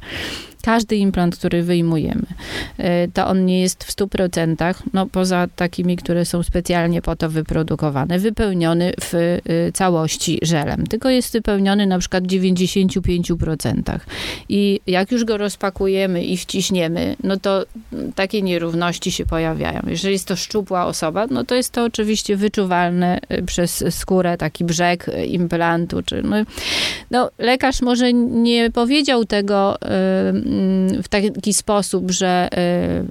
[0.61, 2.25] każdy implant, który wyjmujemy,
[2.77, 7.29] e, to on nie jest w 100%, no poza takimi, które są specjalnie po to
[7.29, 13.99] wyprodukowane, wypełniony w e, całości żelem, tylko jest wypełniony na przykład w 95%.
[14.49, 17.65] I jak już go rozpakujemy i wciśniemy, no to
[18.15, 19.81] takie nierówności się pojawiają.
[19.87, 24.63] Jeżeli jest to szczupła osoba, no to jest to oczywiście wyczuwalne e, przez skórę, taki
[24.63, 26.03] brzeg implantu.
[26.03, 26.35] Czy, no,
[27.11, 29.77] no lekarz może nie powiedział tego
[31.03, 32.49] w taki sposób, że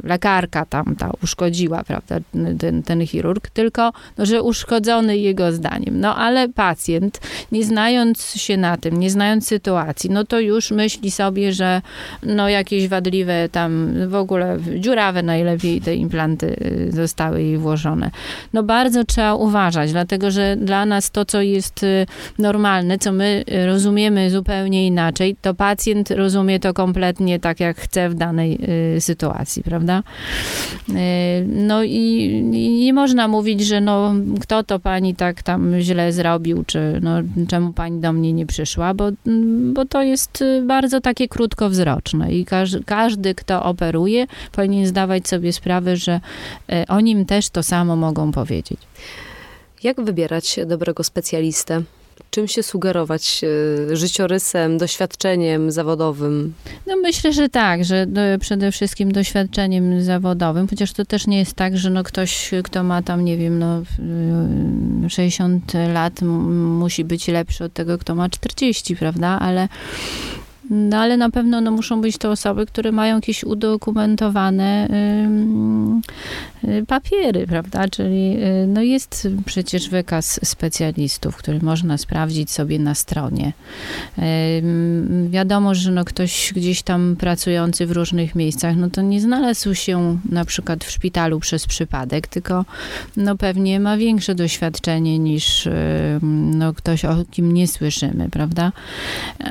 [0.03, 2.17] lekarka tam ta uszkodziła, prawda,
[2.59, 6.01] ten, ten chirurg, tylko, no, że uszkodzony jego zdaniem.
[6.01, 7.21] No ale pacjent,
[7.53, 11.83] nie znając się na tym, nie znając sytuacji, no to już myśli sobie, że
[12.23, 18.11] no jakieś wadliwe tam, w ogóle dziurawe najlepiej te implanty y, zostały jej włożone.
[18.53, 22.07] No bardzo trzeba uważać, dlatego że dla nas to, co jest y,
[22.39, 28.15] normalne, co my rozumiemy zupełnie inaczej, to pacjent rozumie to kompletnie tak, jak chce w
[28.15, 28.59] danej
[28.97, 30.03] y, sytuacji, prawda?
[31.47, 36.65] No i, i nie można mówić, że no kto to pani tak tam źle zrobił,
[36.67, 37.11] czy no
[37.49, 39.11] czemu pani do mnie nie przyszła, bo,
[39.73, 42.47] bo to jest bardzo takie krótkowzroczne i
[42.87, 46.21] każdy, kto operuje, powinien zdawać sobie sprawę, że
[46.89, 48.81] o nim też to samo mogą powiedzieć.
[49.83, 51.83] Jak wybierać dobrego specjalistę?
[52.31, 53.41] Czym się sugerować?
[53.93, 56.55] E, życiorysem, doświadczeniem zawodowym?
[56.87, 58.07] No myślę, że tak, że
[58.41, 63.03] przede wszystkim doświadczeniem zawodowym, chociaż to też nie jest tak, że no ktoś, kto ma
[63.03, 63.83] tam, nie wiem, no
[65.09, 69.29] 60 lat musi być lepszy od tego, kto ma 40, prawda?
[69.29, 69.69] Ale
[70.71, 74.89] no ale na pewno no, muszą być to osoby, które mają jakieś udokumentowane
[76.65, 77.89] y, papiery, prawda?
[77.89, 83.53] Czyli y, no jest przecież wykaz specjalistów, który można sprawdzić sobie na stronie.
[84.19, 84.23] Y,
[85.29, 90.19] wiadomo, że no ktoś gdzieś tam pracujący w różnych miejscach, no to nie znalazł się
[90.29, 92.65] na przykład w szpitalu przez przypadek, tylko
[93.17, 95.69] no pewnie ma większe doświadczenie niż
[96.23, 98.73] no ktoś, o kim nie słyszymy, prawda?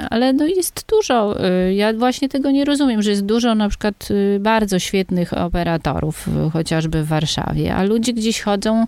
[0.09, 3.69] Ale no jest dużo dużo, y, ja właśnie tego nie rozumiem, że jest dużo na
[3.69, 8.85] przykład y, bardzo świetnych operatorów, y, chociażby w Warszawie, a ludzie gdzieś chodzą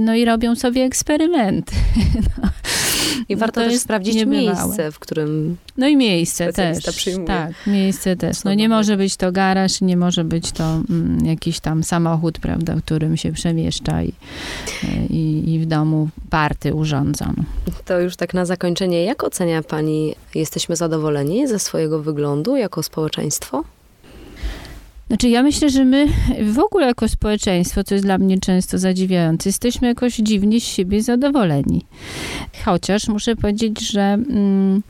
[0.00, 1.74] no i robią sobie eksperymenty.
[2.42, 2.48] No.
[3.28, 6.96] I no warto też sprawdzić miejsce, w którym No i miejsce też.
[6.96, 7.26] Przyjmuje.
[7.26, 8.44] Tak, miejsce też.
[8.44, 12.76] No nie może być to garaż, nie może być to mm, jakiś tam samochód, prawda,
[12.76, 14.12] w którym się przemieszcza i,
[15.10, 17.32] i, i w domu party urządza.
[17.84, 21.07] To już tak na zakończenie, jak ocenia pani, jesteśmy zadowoleni
[21.48, 23.64] ze swojego wyglądu jako społeczeństwo?
[25.08, 26.06] Znaczy, ja myślę, że my
[26.52, 31.02] w ogóle jako społeczeństwo, co jest dla mnie często zadziwiające, jesteśmy jakoś dziwnie z siebie
[31.02, 31.84] zadowoleni.
[32.64, 34.00] Chociaż muszę powiedzieć, że.
[34.00, 34.82] Mm,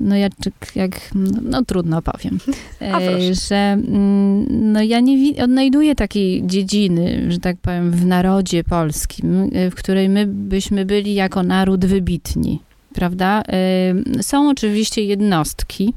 [0.00, 0.28] no ja
[0.74, 1.00] jak,
[1.42, 2.38] no trudno powiem,
[2.82, 9.50] e, że mm, no ja nie odnajduję takiej dziedziny, że tak powiem, w narodzie polskim,
[9.70, 12.60] w której my byśmy byli jako naród wybitni
[12.98, 13.42] prawda?
[14.20, 15.94] Są oczywiście jednostki,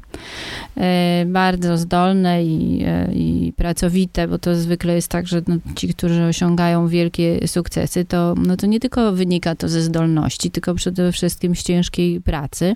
[1.25, 6.23] bardzo zdolne i, e, i pracowite, bo to zwykle jest tak, że no, ci, którzy
[6.23, 11.55] osiągają wielkie sukcesy, to, no to nie tylko wynika to ze zdolności, tylko przede wszystkim
[11.55, 12.75] z ciężkiej pracy.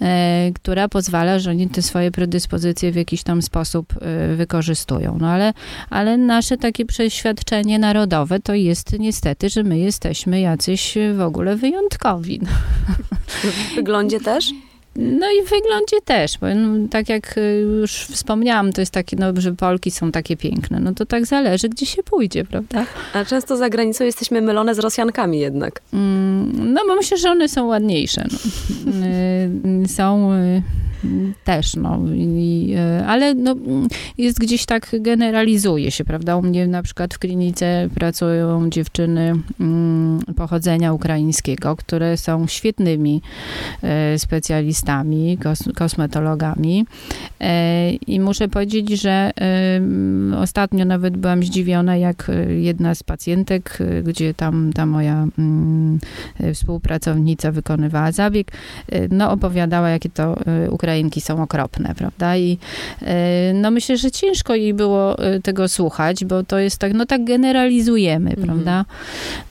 [0.00, 5.18] E, która pozwala, że oni te swoje predyspozycje w jakiś tam sposób e, wykorzystują.
[5.20, 5.52] No ale,
[5.90, 12.40] ale nasze takie przeświadczenie narodowe to jest niestety, że my jesteśmy jacyś w ogóle wyjątkowi.
[13.72, 14.50] W wyglądzie też?
[14.98, 19.16] No i w wyglądzie też, bo no, tak jak y, już wspomniałam, to jest takie,
[19.16, 20.80] no, że Polki są takie piękne.
[20.80, 22.86] No to tak zależy, gdzie się pójdzie, prawda?
[23.12, 25.80] A często za granicą jesteśmy mylone z Rosjankami jednak.
[25.92, 28.26] Mm, no bo myślę, że one są ładniejsze.
[28.32, 28.38] No.
[29.84, 30.62] Y, są y,
[31.44, 32.00] też, no.
[32.14, 33.54] I, e, ale no,
[34.18, 36.36] jest gdzieś tak, generalizuje się, prawda?
[36.36, 43.22] U mnie na przykład w klinice pracują dziewczyny mm, pochodzenia ukraińskiego, które są świetnymi
[43.82, 46.86] e, specjalistami, kos, kosmetologami.
[47.40, 49.30] E, I muszę powiedzieć, że
[50.38, 55.98] ostatnio nawet byłam zdziwiona, jak jedna z pacjentek, gdzie tam ta moja mm,
[56.54, 58.52] współpracownica wykonywała zabieg,
[59.10, 60.36] no opowiadała, jakie to
[60.70, 62.36] Ukraińskie Ukrainki są okropne, prawda?
[62.36, 62.58] I
[63.02, 67.06] e, no myślę, że ciężko jej było e, tego słuchać, bo to jest tak, no
[67.06, 68.46] tak generalizujemy, mhm.
[68.46, 68.84] prawda?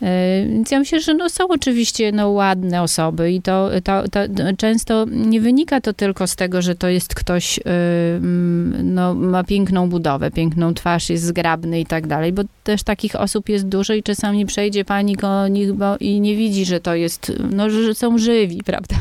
[0.02, 4.20] E, więc ja myślę, że no są oczywiście no, ładne osoby i to, to, to,
[4.58, 7.60] często nie wynika to tylko z tego, że to jest ktoś,
[8.84, 13.50] no ma piękną budowę, piękną twarz, jest zgrabny i tak dalej, bo też takich osób
[13.50, 17.32] jest dużo i czasami przejdzie pani ko nich bo, i nie widzi, że to jest,
[17.52, 18.96] no, że są żywi, prawda?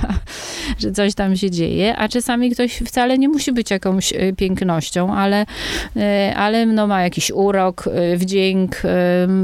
[0.78, 4.32] Że coś tam się dzieje, a czasami czasami ktoś wcale nie musi być jakąś e,
[4.32, 5.46] pięknością, ale,
[5.96, 8.82] e, ale no ma jakiś urok, e, wdzięk,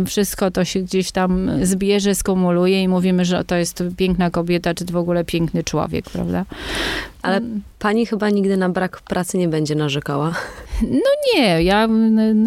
[0.06, 4.84] wszystko to się gdzieś tam zbierze, skumuluje i mówimy, że to jest piękna kobieta, czy
[4.84, 6.44] w ogóle piękny człowiek, prawda?
[7.22, 7.62] Ale Mm.
[7.78, 10.32] pani chyba nigdy na brak pracy nie będzie narzekała.
[10.82, 11.88] No nie, ja,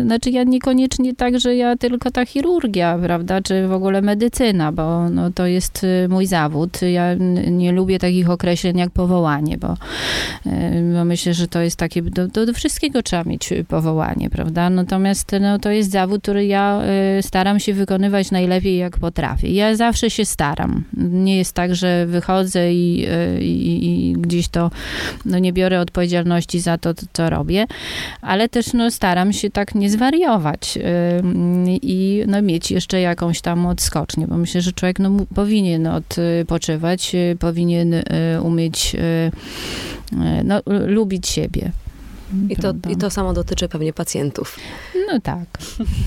[0.06, 5.10] znaczy ja niekoniecznie tak, że ja tylko ta chirurgia, prawda, czy w ogóle medycyna, bo
[5.10, 6.82] no, to jest y, mój zawód.
[6.82, 7.14] Ja
[7.52, 12.28] nie lubię takich określeń jak powołanie, bo, y, bo myślę, że to jest takie, do,
[12.28, 16.82] do, wszystkiego trzeba mieć powołanie, prawda, natomiast no, to jest zawód, który ja
[17.20, 19.54] y, staram się wykonywać najlepiej jak potrafię.
[19.54, 20.84] Ja zawsze się staram.
[20.98, 23.08] Nie jest tak, że wychodzę i,
[23.40, 24.62] i, i gdzieś to,
[25.26, 27.66] no nie biorę odpowiedzialności za to, co robię,
[28.22, 30.80] ale też no, staram się tak nie zwariować
[31.82, 37.38] i no, mieć jeszcze jakąś tam odskocznię, bo myślę, że człowiek no, powinien odpoczywać, y,
[37.39, 38.03] powinien y,
[38.43, 41.72] umieć y, y, no, lubić siebie.
[42.50, 42.74] I to?
[42.90, 44.60] I to samo dotyczy pewnie pacjentów.
[45.14, 45.46] No tak.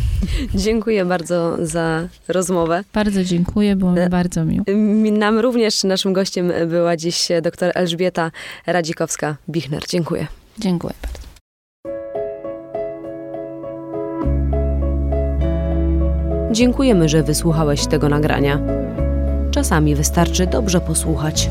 [0.55, 2.85] Dziękuję bardzo za rozmowę.
[2.93, 4.64] Bardzo dziękuję, było mi E, bardzo miło.
[4.77, 8.31] Mi- Nam również naszym gościem była dziś dr Elżbieta
[8.66, 9.81] Radzikowska-Bichner.
[9.89, 10.27] Dziękuję.
[10.59, 11.27] Dziękuję bardzo.
[16.53, 18.59] Dziękujemy, że wysłuchałeś tego nagrania.
[19.51, 21.51] Czasami wystarczy dobrze posłuchać.